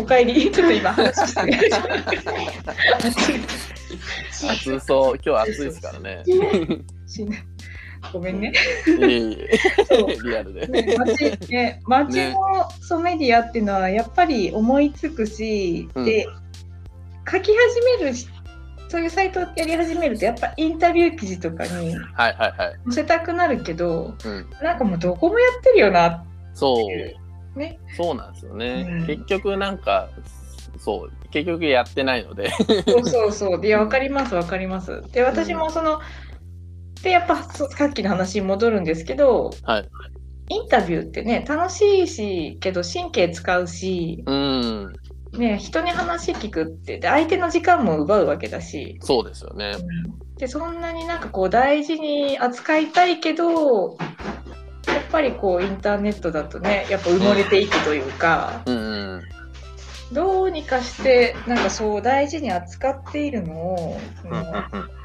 [0.03, 1.71] お帰り、ちょっと今話して。
[4.51, 5.19] 暑そう。
[5.25, 6.23] 今日暑いですからね。
[8.13, 8.53] ごめんね。
[8.87, 12.39] リアルで、ね街ね街ねの
[12.81, 16.05] そうメディアっていうのはやっぱり思いつくし、うん。
[16.05, 16.27] で
[17.31, 18.29] 書き始めるし
[18.89, 27.24] そういうサイトやり始めるとやっぱインタビュー記事とかにはいはいはい、載せたくなるけどうん、なんかもうどこもやってるよなそう
[27.57, 27.79] ね。
[27.97, 29.07] そうなんですよね、うん。
[29.07, 30.09] 結局なんか
[30.79, 32.51] そう結局やってないので。
[32.87, 33.67] そうそうそう。
[33.67, 35.03] いや、わかります、わかります。
[35.13, 36.01] で、私もその、
[37.03, 39.89] で、やっぱさっきの話に戻るんですけど、はい。
[40.51, 44.93] インタビューってね、楽しいし、けど神経使うし、うん。
[45.33, 49.73] ね、人に話聞くって、で、相手の時間も奪うわけだし、そうですよね。
[50.37, 53.97] で、そんなになんかこう大事に扱いたいけど、
[54.87, 59.23] やっぱりこうインターネットだとね、やっぱ埋もれていくというか、うんうん。
[60.13, 65.05] どうにかして、なんかそう大事に扱っているのを、そのうん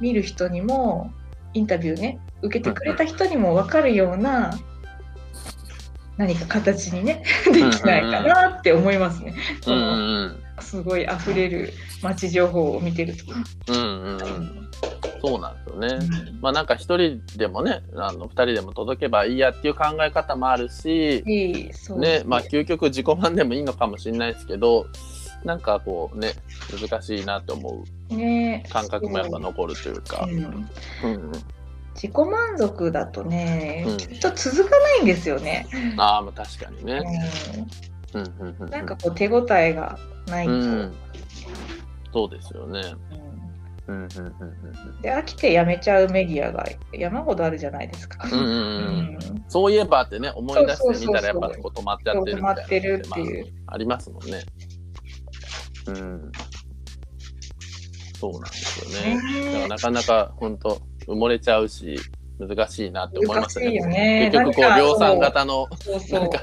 [0.00, 1.12] 見る人にも
[1.52, 4.58] インタビューね受けてくれた人にも分かるような
[6.16, 9.34] 何か形にねできないかなって思いますね。
[9.66, 9.78] うんう
[10.24, 10.42] ん。
[10.60, 13.24] すごい溢れる街情報を見てると。
[13.72, 14.70] うんうんうん
[15.22, 15.98] そうなんですよね。
[16.40, 24.86] まあなんか一人でもねあの二人でも届けばいいやっていう考え方もあるし、いいそうねまあ究極自己満でもいいのかもしれないですけど
[25.44, 26.32] なんかこうね
[26.80, 30.34] 難しいなと思うね感覚もやっぱ残るというかう。
[30.34, 30.44] んうん
[31.04, 31.32] うん、
[31.94, 35.66] 自己満足だとね、うんきっと続かないんですよね。
[35.98, 37.02] ああまあ確かにね。
[38.14, 40.52] ううんうんうんん、なんかこう手応えがないと。
[40.52, 40.94] うん
[42.12, 42.82] そうですよね。
[45.02, 48.28] で飽きてやめちゃうメディアが山ほどあるじゃないですか。
[48.30, 54.42] うんうんうんうんそういえばってね思い出してみたらやっぱこう止まっちゃってるみたいなの止まってるっていうまあありますもんね。
[55.86, 56.32] うん。
[58.18, 59.20] そうなんですよね。
[59.42, 61.98] だからなかなか本当埋もれちゃうし
[62.38, 65.66] 難しいなって思います難しいよね結局こう量産型の
[66.12, 66.40] なんか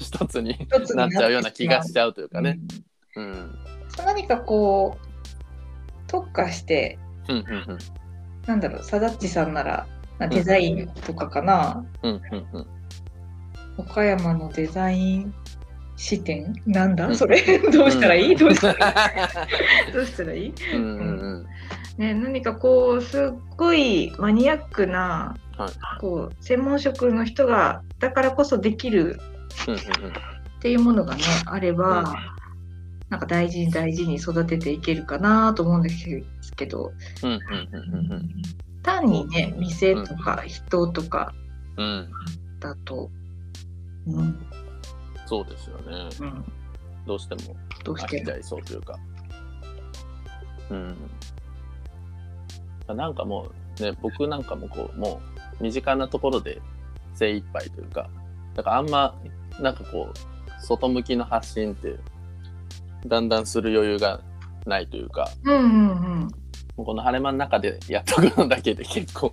[0.00, 2.58] 一つに一つになっちゃうような気がしちゃうというかね。
[3.16, 3.58] うんうん。
[4.04, 5.05] 何かこう
[6.06, 6.98] 特化して
[7.28, 7.78] うんうん
[8.46, 9.86] なんだろうサダッチさんなら
[10.18, 12.66] なデザインとかかな、うんうんうん
[13.78, 15.34] 岡山のデザイン
[15.96, 16.54] 視点？
[16.66, 17.16] なんだ、うん。
[17.16, 17.42] それ？
[17.72, 18.38] どうしたらいい、うん。
[18.38, 19.16] どうしたらい
[19.88, 19.92] い？
[19.92, 21.02] どうしたらいい、うんうんう
[21.40, 21.46] ん。
[21.98, 23.20] ね、何かこうすっ
[23.56, 25.70] ごいマニアックな、はい。
[26.00, 29.20] こう専門職の人がだからこそできる
[29.68, 29.78] うんうん。
[29.78, 29.82] っ
[30.60, 32.06] ていうものがねあれば、うん
[33.08, 36.06] なんか大事に大事に育てていけるかなと思うんです
[36.56, 36.92] けど、
[37.22, 38.28] うんうんうんうん
[38.82, 41.34] 単にね店とか人とか
[41.76, 42.10] うんうん
[42.60, 43.10] だと、
[44.06, 44.46] うん
[45.26, 46.08] そうですよね。
[46.20, 46.44] うん、
[47.04, 48.98] どうしてもどうしても飽きちゃいそうというか。
[50.70, 50.96] うん。
[52.96, 53.48] なんかも
[53.78, 55.20] うね、僕なんかもこう、も
[55.60, 56.60] う身近なところで
[57.14, 58.08] 精一杯というか、
[58.54, 59.14] だからあんま、
[59.60, 61.96] なんかこう、外向きの発信って、
[63.08, 64.20] だんだんする余裕が
[64.66, 66.28] ないというか、うんうんうん
[66.76, 69.32] もうこの晴れ間の中でやっとくのだけで結構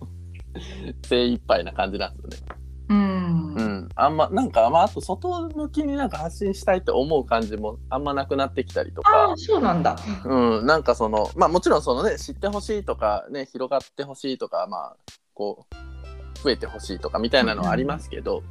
[1.05, 2.63] 精一杯な感じなんですよね。
[2.89, 3.89] うんうん。
[3.95, 9.97] あんま、なんか、まあ、あと外向きになんか発信したいって思う感じもあんまなくなってきたりとあかあ、そうなんだ。
[10.25, 14.95] うん、なんかその、まあもちろんそのね、知ってほしいとか、ね、広がってほしいとか、まあ、
[15.33, 18.43] こう、増えてほしいとかみたいなのはありますけど、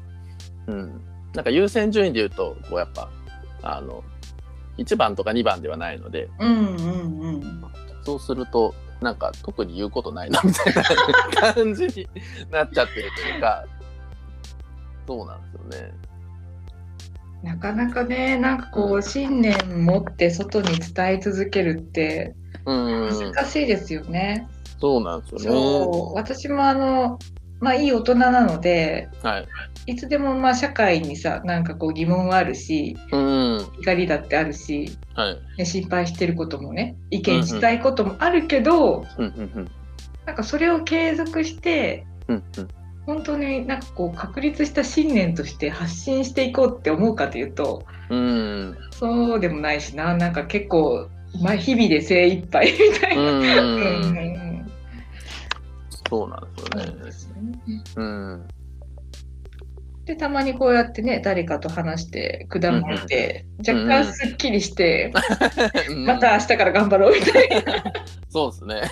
[0.66, 1.00] うん。
[1.34, 3.10] なんか優先順位で言うと、こうやっぱ、
[3.62, 4.02] あの、
[4.78, 7.64] 1番とか2番ではないので、うんうんうん。
[8.04, 12.08] そうすると、なんか特に言うことないなみたいな感じに
[12.50, 13.64] なっちゃってるというか、
[15.06, 15.92] そうなんですよね。
[17.42, 24.48] なかなかね、なんかこう、信念持って外に伝え続けるってうん、難しいですよね。
[24.80, 26.12] そうなんですよね。
[26.14, 27.18] 私もあの、
[27.62, 29.92] まあいい大人なので、はい。
[29.92, 33.56] いつでもまあ社会にさ、なんかこう疑問はあるし、うん。
[33.80, 35.38] 怒りだってあるし、はい。
[35.58, 39.70] ね心配してることもね、意見したいこともあるけど、うんうんうん。
[40.26, 42.68] なんかそれを継続して、うんうん。
[43.06, 48.76] 本当になんかこう確立した信念として発信していこうって思うかというとうん。
[48.92, 51.08] そうでもないしななんか結構、
[51.40, 53.22] まあ、日々で精一杯みたいな。
[53.22, 53.40] うん。
[53.40, 54.42] うんうん
[56.12, 56.40] そうなん
[56.98, 57.21] でですよね。
[57.96, 58.48] うん。
[60.04, 65.12] でたまにこうやってね誰かと話してくだまって、うん若干すっきりして、
[65.88, 67.84] うんまた明日から頑張ろうみたいな。
[68.28, 68.82] そうですね。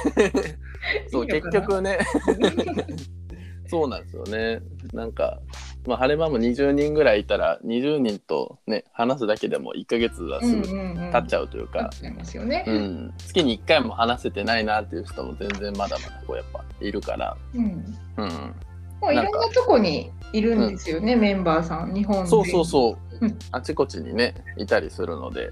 [1.11, 1.98] そう、結局ね。
[3.70, 4.60] そうなんですよね。
[4.92, 5.40] なんか、
[5.86, 12.64] まあ、晴れ間も20人ぐらいいたら、20人とね、話すだけでも1ヶ月はすぐ経っちゃうというか、ね。
[12.66, 17.62] うん、月に1回も話せてないなっていう人も全然まだまだこうやっぱいるから、うん。
[17.62, 18.54] うん、
[19.00, 22.30] もういろんなとこにいるんですよね、メンバーさん、日本で。
[22.30, 23.24] そうそうそう。
[23.24, 25.50] うん、あちこちにねいたりするので、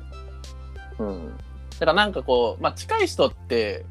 [0.98, 1.36] うん、
[1.78, 3.84] だからなんかこう、まあ、近い人って、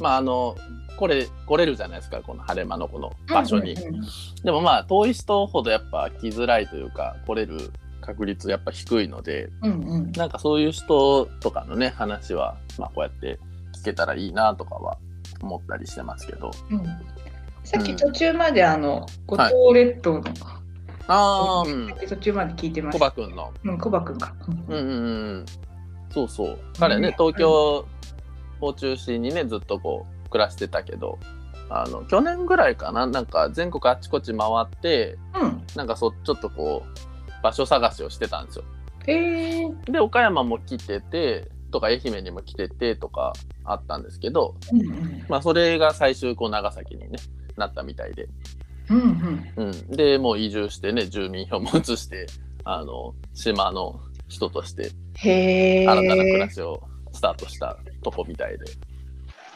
[0.00, 0.56] まあ、あの
[0.96, 4.04] 来れ来れるじゃないですかこの晴れ間のこの場所に、うんうんうん
[4.44, 7.72] でもまあ遠い人ほどやっぱ来づらいというか来れる
[8.02, 10.12] 確率やっぱ低いのでうんうん。
[10.12, 13.38] なんかそういう人とかのね話は、まあ、こうやって
[13.80, 14.98] 聞けたらいいなとかは
[15.40, 16.50] 思ったりしてますけど。
[16.70, 16.84] うん。
[17.64, 20.24] さっき途中まであの五島列島の、
[21.08, 21.88] ああうん。
[21.88, 23.06] さっき途中まで聞いてまコした。
[23.06, 23.52] バくんの。
[23.64, 24.34] うん、コバくんか。
[24.68, 24.90] うんうんう
[25.38, 25.46] ん。
[26.10, 26.58] そうそう。
[26.78, 27.86] 彼ねね東京
[28.60, 31.20] を中心にねずっとこう暮らしてたけど
[31.70, 35.62] あの去年ぐらいかななんか全国あちこち回ってうん。
[35.76, 38.64] なんかそちょっとこう場所探しをしてたんですよ。
[39.06, 43.32] えー、で岡山も来ててとか愛媛にも来ててとか
[43.64, 45.24] あったんですけどうんうん。
[45.28, 47.18] まあそれが最終こう長崎にね
[47.56, 48.28] なったみたいで、
[48.90, 48.98] うん
[49.56, 49.68] うん。
[49.68, 52.26] うん、でもう移住してね住民票も移して
[52.64, 54.90] あの島の人として。
[55.16, 56.82] 新たな暮らしを
[57.12, 58.64] スタートしたとこみたいで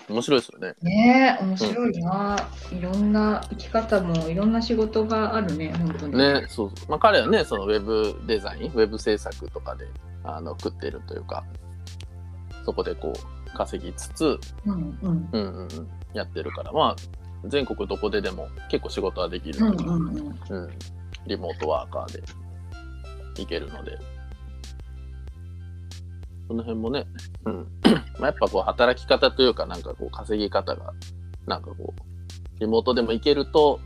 [0.08, 0.74] 面白いですよね。
[0.82, 6.16] ねえ、面白いな、いろんな生き方もいろんな仕事があるね、本当に。
[6.16, 9.86] ねそうそうまあ、彼はねそのウェブデザインウェブ制作とかで
[10.24, 11.44] あの食ってるというか
[12.64, 15.28] そこでこう稼ぎつつ、うんうん。
[15.32, 15.68] うんうんうん、
[16.14, 16.96] やってるからまあ
[17.46, 20.64] 全国どこででも結構仕事はできるので、うんうんうん。
[20.64, 20.70] うん
[21.26, 22.22] リモートワーカーで
[23.42, 23.98] いけるので
[26.48, 27.06] その辺もね、
[27.44, 27.66] うん
[28.18, 30.94] まあ、やっぱこう働き方というかなんかこう稼ぎ方が
[31.46, 33.80] なんかこうリモートでもいけると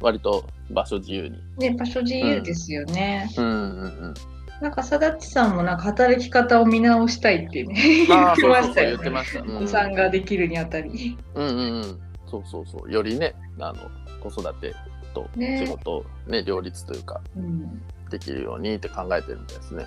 [0.00, 1.38] 割と場所自由に。
[1.58, 3.28] ね、場所自由ですよね。
[3.36, 4.14] うんうんうん、
[4.60, 7.74] なんか、さだっちさんもなんか働き方を見直したいってね、
[8.06, 9.10] 言ってましたよね。
[9.56, 11.16] お子さんができるにあたり。
[11.34, 13.74] うんうんうん、そうそうそうよりねあの
[14.20, 14.74] 子育て
[15.14, 17.82] とね仕事をね両立というかうん。
[18.10, 19.86] できるようにって考えてるみたいですね。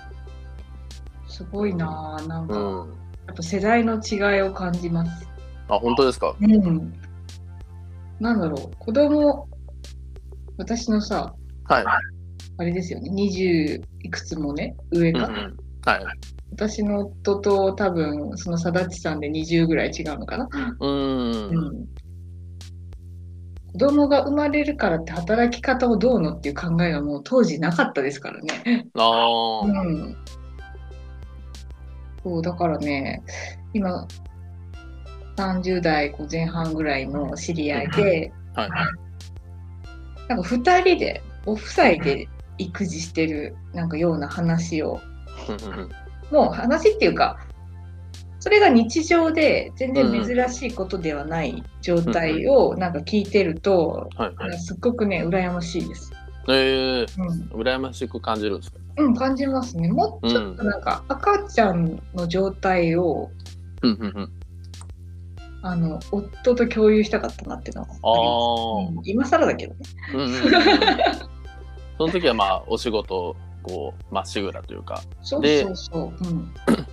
[1.40, 2.88] すごいなあなんか、うん、
[3.26, 5.26] やっぱ世代の違いを感じます。
[5.68, 6.36] あ本当ですか？
[6.38, 6.92] うん。
[8.18, 9.48] なんだろう、子供、
[10.58, 11.34] 私のさ、
[11.64, 11.84] はい。
[12.58, 15.28] あれですよね、20いくつもね、上か。
[15.28, 16.04] うんうん、はい。
[16.52, 20.46] 私の夫と多分、そのさだっちさんで20ぐらい違うのかな。
[20.78, 21.30] うん。
[21.30, 21.88] うん。
[23.72, 28.86] 子供が生まれるからって働き方をどうのっていう考えがもう当時なかったですからね。
[28.94, 30.16] ああ、うん。
[32.24, 33.22] そう、だからね、
[33.72, 34.06] 今、
[35.36, 38.70] 30代前半ぐらいの知り合いで、はい。
[40.28, 45.00] なんか2人で、お夫妻で育児してるなんかような話を、
[46.30, 47.38] もう話っていうか、
[48.38, 54.08] それが日常で全然珍しいことではない状態をなんか聞いてると。
[54.58, 56.10] すっごくね、羨ましいです。
[56.52, 58.78] ええうん羨ましく感じるんですか？
[58.98, 59.88] うん、感じますね。
[59.88, 63.30] もうちょっとなんか赤ちゃんの状態を、
[63.82, 64.32] うんうんうん。
[65.62, 69.80] あの夫と共有したかったなっていうのはああ、うん今更だけどね。
[70.14, 70.32] うんうんうん。
[71.98, 76.24] その時はまあお仕事こうまっしぐらというか、そうでそうそう。
[76.26, 76.50] うん、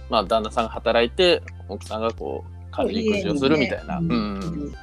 [0.10, 4.02] まあ旦那さんが働いて奥さんがこう家事育児をするみたいな。
[4.02, 4.44] ねうんうん。
[4.44, 4.74] うん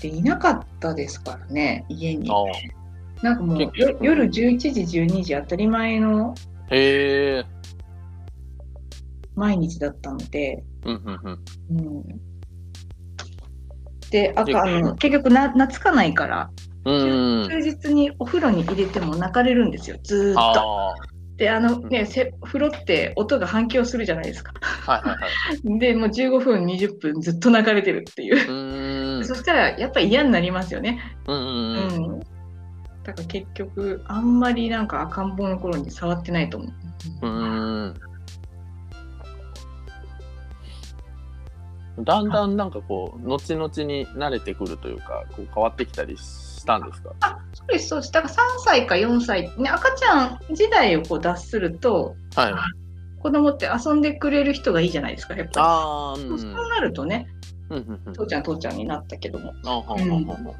[0.00, 2.30] でいなかったですからね、家に。
[3.22, 6.34] あなんかもう夜11時、12時当たり前の。
[9.36, 11.38] 毎日だったので、うんうん
[11.70, 11.98] うん。
[11.98, 12.04] うん、
[14.10, 16.50] であでかあの結局な懐かないから、
[16.84, 17.48] うんうん。
[17.48, 20.94] 休日にお風呂に入れても泣かれるんですよ、ずーっと。
[21.36, 24.54] で、あのね、せ風呂って音が反響するじゃないですか。
[24.60, 25.76] はいはいはい。
[25.78, 29.22] で、もう15分、20分ずっと泣かれてるっていう。
[29.24, 30.98] そしたらやっぱ嫌になりますよね。
[31.26, 31.36] うん。
[31.36, 32.20] うん。
[33.06, 36.70] だから結局、あんまりなんか赤ん坊の頃に触ってないと思う。
[37.22, 37.94] うーん。
[42.00, 47.14] だんだんなんかこう後々に慣れてくるというかこう変わってきたりしたんですか？
[47.20, 52.54] あそうですそうですだから3歳か4歳、ね、赤ちゃん時代をこう脱するとはい
[53.22, 56.38] 子供って遊んでくれる人がいいじゃないですかやっぱああ、り、うん。
[56.38, 57.26] そうなるとね
[57.70, 58.12] うんうんうん。
[58.12, 60.54] 父ちゃん父ちゃんになったけどもあははは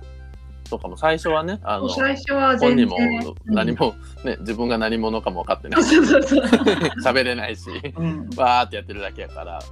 [0.74, 3.94] うかも最初はね、あの最初は本全人然も何も
[4.24, 5.82] ね、自分が何者かも分かってない。
[7.04, 9.62] 喋れないし、うん、わーってやってるだけやから、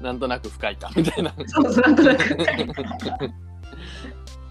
[0.00, 1.34] なんとなく深いかみたいな。
[1.46, 3.30] そうそうなんとなく、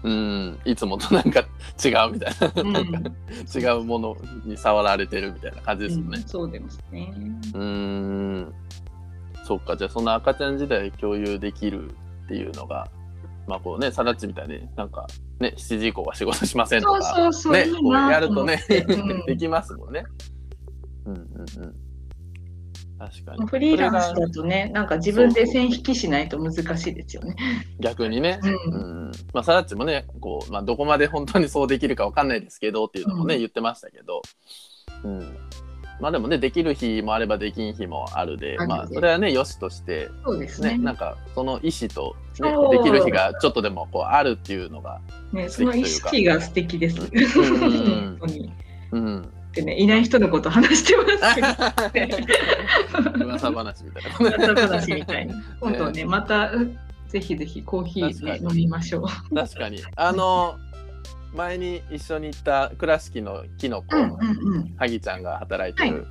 [0.04, 1.40] うん、いつもとなんか
[1.82, 2.72] 違うみたいな、うん。
[2.72, 3.10] なんか
[3.54, 6.24] 違うものに触られてるみたいな感じですよね。
[6.26, 7.12] そうですね。
[7.54, 8.54] うーん、
[9.44, 12.88] そっか、じゃあその赤ちゃん時代共有できるっていうのが、
[13.46, 15.06] まあこうね、さらっちみたいになんか
[15.40, 18.74] ね、7時以降は仕事しませんとそうか、そうそう、ね、こうなやるとね、う
[19.22, 20.04] んできますもんね。
[21.06, 21.82] うんうんうん。
[22.98, 23.46] 確かに。
[23.46, 27.34] フリーランスだとね、なんか自分で線引きしないと難しいですよね。
[27.80, 28.78] 逆にね、うんう
[29.08, 34.22] んまあ、さらっちもね、こう、まあ、どこまで本当にそうできるかわかんないですけどっていうのもね、うん言ってましたけど、
[35.02, 35.36] うん。
[36.00, 40.78] まあでもね、できる日もあればできん日もあるで、まあ、それはね、よしとして、ね、そうですね。
[40.78, 45.00] なんか、その意思と、ねできる日がちょっとでもこうあるっていうのが、
[45.32, 46.96] ね、その意識が素敵です。
[46.96, 48.52] ん本当に。
[48.92, 49.32] うん。
[49.52, 51.04] でね、いない人のこと話してま
[51.84, 54.44] すけど、ね、噂話みたいな。
[54.46, 55.34] 噂話みたいに。
[55.60, 56.52] 今度ね、また
[57.08, 59.34] ぜひぜひコーヒー、ね、飲みましょう。
[59.34, 59.82] 確かに。
[59.96, 60.56] あの、
[61.34, 63.86] 前に一緒に行った倉敷のキノコ。
[64.78, 66.06] 萩ちゃんが働いてる、は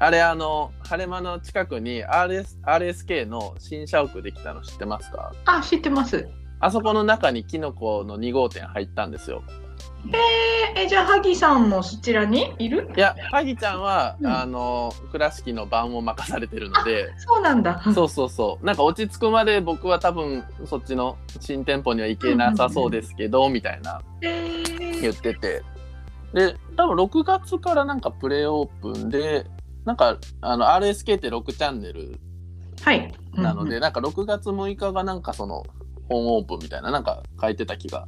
[0.00, 5.32] あれあの晴れ間の近くに RS RSK の新社屋できたの知ってますか？
[5.44, 6.28] あ、知ってます。
[6.60, 9.42] あそこの中にキノコの2号店入ったんですよ
[10.08, 12.54] えー、えじゃあ、萩さんもそちらに？
[12.58, 12.90] いる？
[12.96, 14.26] いや萩ちゃんは、うん。
[14.26, 17.12] あの倉敷の番を任されてるので。
[17.18, 17.82] そうなんだ。
[17.94, 18.66] そうそうそう。
[18.66, 24.00] なんか落ち着くまで僕は多分そっちの新店舗には行けなさそうですけど、みたいな。
[24.22, 24.62] え
[25.00, 25.62] 言ってて。
[26.34, 29.46] で多分6月からなんかプレオープンで
[29.84, 32.18] なんかあの RSK って6チャンネル
[32.82, 33.14] はい。
[33.34, 33.80] なので、うんうん。
[33.80, 35.64] なんか6月6日がなんかその
[36.08, 38.06] 本オープンみたいななんか書いてた気が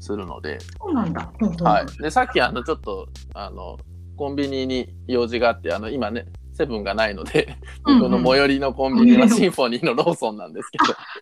[0.00, 1.30] するので、そうなんだ。
[1.40, 3.78] うんうんはい、でさっきあのちょっとあの
[4.16, 10.78] コンビニに用事があってあの今ねセブンがないのでうんうん僕の最寄りのコンビニはシンフォニーのローソンなんですけ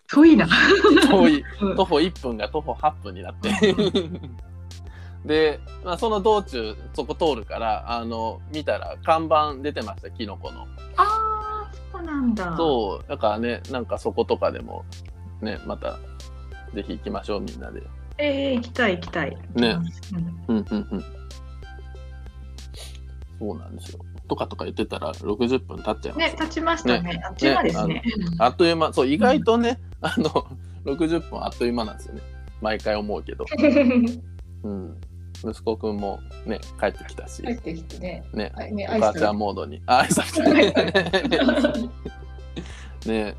[0.09, 0.47] 遠いな。
[0.47, 3.49] ど遠いうん徒歩1分が徒歩8分になって
[5.25, 10.61] で、まあ、その道中そこ通るからあの見たら看板出てましたキノコの。
[10.95, 12.55] ああ、そうなんだ。
[12.57, 14.85] そう、だからね、なんかそことかでも、
[15.41, 15.99] ね、また、
[16.73, 17.83] ぜひ行きましょう、みんなで。
[18.19, 19.37] えー、行きたい行きたい。
[19.55, 19.77] ね
[20.47, 20.57] うん。
[20.57, 21.03] うん、うん、うん。
[23.39, 23.99] そうなんですよ。
[24.27, 26.37] とかとか言ってたら、60分経っちゃいまね、す。
[26.37, 27.21] 立ちましたね。
[27.23, 28.03] あっちがですね。
[28.39, 30.29] あっという間、そう、意外とね、あの、
[30.85, 32.21] 60分あっという間なんですよね。
[32.61, 33.45] 毎回思うけど。
[34.63, 34.97] うん。
[35.45, 38.23] 息子くんもね、帰ってきたし、入ってきてね。
[38.33, 39.81] ね、あね、お母ちゃんモードに。
[39.85, 40.43] あ、挨拶
[43.07, 43.35] ね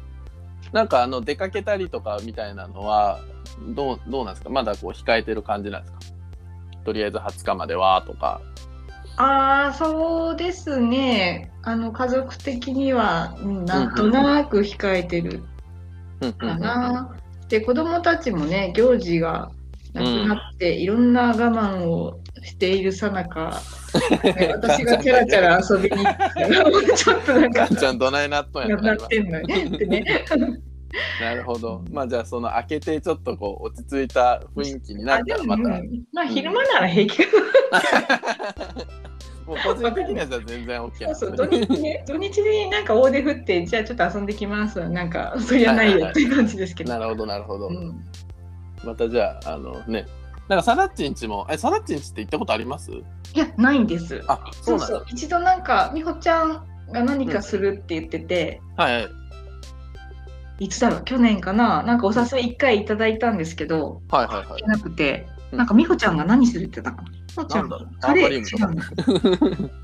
[0.73, 3.21] なんかあの出かけたりとかみたいなのは
[3.75, 4.51] どうどうなんですか？
[4.51, 5.99] まだこう控えてる感じなんですか？
[6.85, 8.41] とりあえず20日まではとか。
[9.16, 11.51] ああ、そうですね。
[11.62, 15.41] あの、家族的には、うんなんとなく控えてる
[16.39, 17.16] かうんな。
[17.49, 19.51] で、子供たちもね、行事が
[19.93, 23.61] なくなって、いろんな我慢をしているさなか、
[24.22, 30.05] ね 私がチャラチャラ遊びに行って、 ちょっとなんか母、ちゃんどないなっとんやとなってんのよね。
[31.20, 31.84] なるほど。
[31.91, 35.62] まあじゃあその開けてちょっとこう落ち着いた雰囲気になったらまた。
[35.62, 37.39] うんまあ、昼間なら平気か
[39.47, 41.14] もう個人的にはじゃあ全然 OK な。
[41.14, 44.89] そうそう、土日ね、土日になんか大手振って、じゃあちょっと遊んできます。
[44.89, 46.93] なんか、そりゃないよっていう感じですけど。
[46.93, 47.68] なるほどなるほど。
[47.68, 48.05] うん
[48.84, 50.07] またじゃああのね。
[50.49, 52.90] なんかサラッチンチもえサラッチンチって行ったことあります？
[52.90, 53.03] い
[53.34, 54.22] や、ないんです。
[54.28, 55.07] あそそうそう。
[55.09, 59.09] 一度なんか、美穂ちゃんが何かするって言ってて、はいはい
[60.61, 64.62] いつだろう、去年かな、なんかお誘い一回いただいたんですけど、はいはいはい。
[64.64, 67.09] なくて、うんなんか美穂ちゃんが何するって言ってたかな。
[67.11, 69.70] 美穂ちゃんなんカレー違うの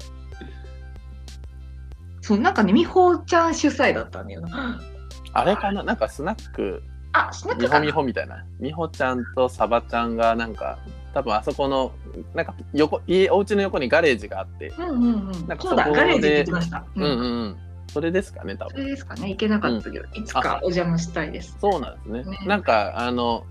[2.21, 4.81] そう、なんかね、美穂ちゃん主催だったんだよな。
[5.33, 5.83] あれかな？
[5.83, 6.83] なんかスナック
[7.15, 8.45] あ、スナックかなみほみほみたいな。
[8.59, 10.79] みほちゃんとサバちゃんがなんか
[11.15, 11.93] 多分あそこの
[12.35, 15.49] なんか横家お家の横にガレージがあって、うんうんうん。
[15.49, 16.85] なんかそうだ、ガレージって言ってました。
[16.95, 17.57] うん、うんうん
[17.93, 18.85] それですかね多そ分。
[18.85, 21.57] れですかね、行けなかったけど、いつかお邪魔したいです。
[21.61, 22.25] そうなんですね。
[22.25, 23.47] ねなんかあの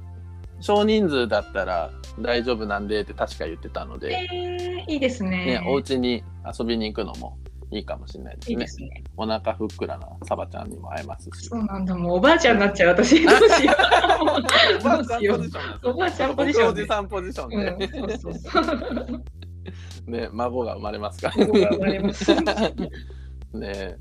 [0.59, 5.45] 少人数だったら大丈夫なんでって確か言ってたので、えー、いいですね。
[5.45, 6.23] ねお家に
[6.59, 7.37] 遊びに行くのも
[7.73, 8.67] いいかもしれないですねいいで。
[8.67, 9.03] すね。
[9.17, 11.47] お腹ふっくらなサバちゃんにも会えますし。
[11.47, 13.23] そうなんだ、もうおばあちゃんになっちゃう、私。
[13.25, 13.75] どうしよう。
[14.79, 15.73] おばあどうしようちゃんポジ。
[15.73, 16.81] ションおばあちゃんポジシ僕ョンで。
[16.81, 19.23] おじさんポジションで、うん、そうそうそう。
[20.07, 22.33] ね、孫が生まれますから孫が生まれます
[23.53, 23.97] ね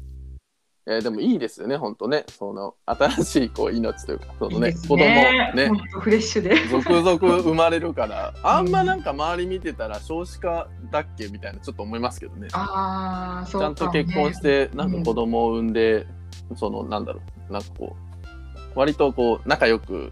[0.86, 5.70] えーでもいいですよね、本当ね、その新しいこう命というか、そのね、いいです子供ね。
[6.00, 6.56] フレッシュで。
[6.68, 12.48] 続々生まれるから、 あんまなんか周り見てたら少子化だっけみたいなちょっと思いますけどね。
[12.52, 16.06] ああ、そうちゃんと結婚して、なんか子供を産んで、
[16.56, 17.96] そのなんだろう、なんかこ
[18.74, 20.10] う、割とこう仲良く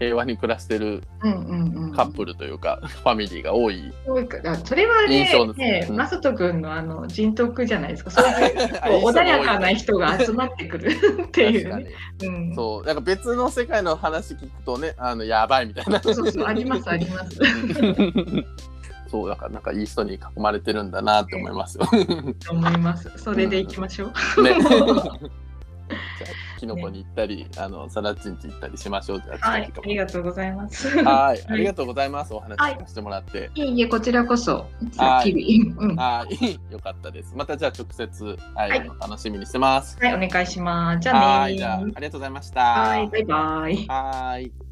[0.00, 1.92] 平和に暮らしてるうんうんうん。
[1.94, 3.92] カップルというか、ファミリーが多い。
[4.06, 8.10] そうかあそれはねね、うんマサト君のあの人徳じゃないですか。
[8.10, 10.90] そういう 穏やかな人人が集まってくる
[11.24, 11.86] っていうね。
[12.20, 12.26] に。
[12.28, 16.00] うん、そう、なんか別の世界の話聞くとね、あのやばいみたいな。
[16.00, 17.38] そうそうありますあります。
[19.10, 21.84] そうだからなんかいい人に囲まれてるんだなって思いますよ。
[22.46, 23.10] と思います。
[23.16, 24.42] それでいきましょう。
[24.42, 24.56] ね。
[24.60, 25.18] じゃあ
[26.60, 29.22] キノコに行ったり、あのサラッチンチ行ったりしましょう。
[29.22, 30.88] じゃあはい、ありがとうございます。
[31.02, 32.34] はい、ありがとうございます。
[32.34, 33.50] お話聞かせてもらって。
[33.54, 34.66] いえいえ、こちらこそ。
[34.98, 35.32] はい。
[35.78, 35.96] うん。
[35.96, 37.32] ははい、 よかったです。
[37.34, 39.96] またじゃあ直接会えるの楽しみにしてます。
[40.04, 41.00] い、お願いします。
[41.00, 42.60] じゃあねはい、じゃあありがとうございました。
[42.60, 43.86] はい、バイバイ。
[43.86, 44.69] はい。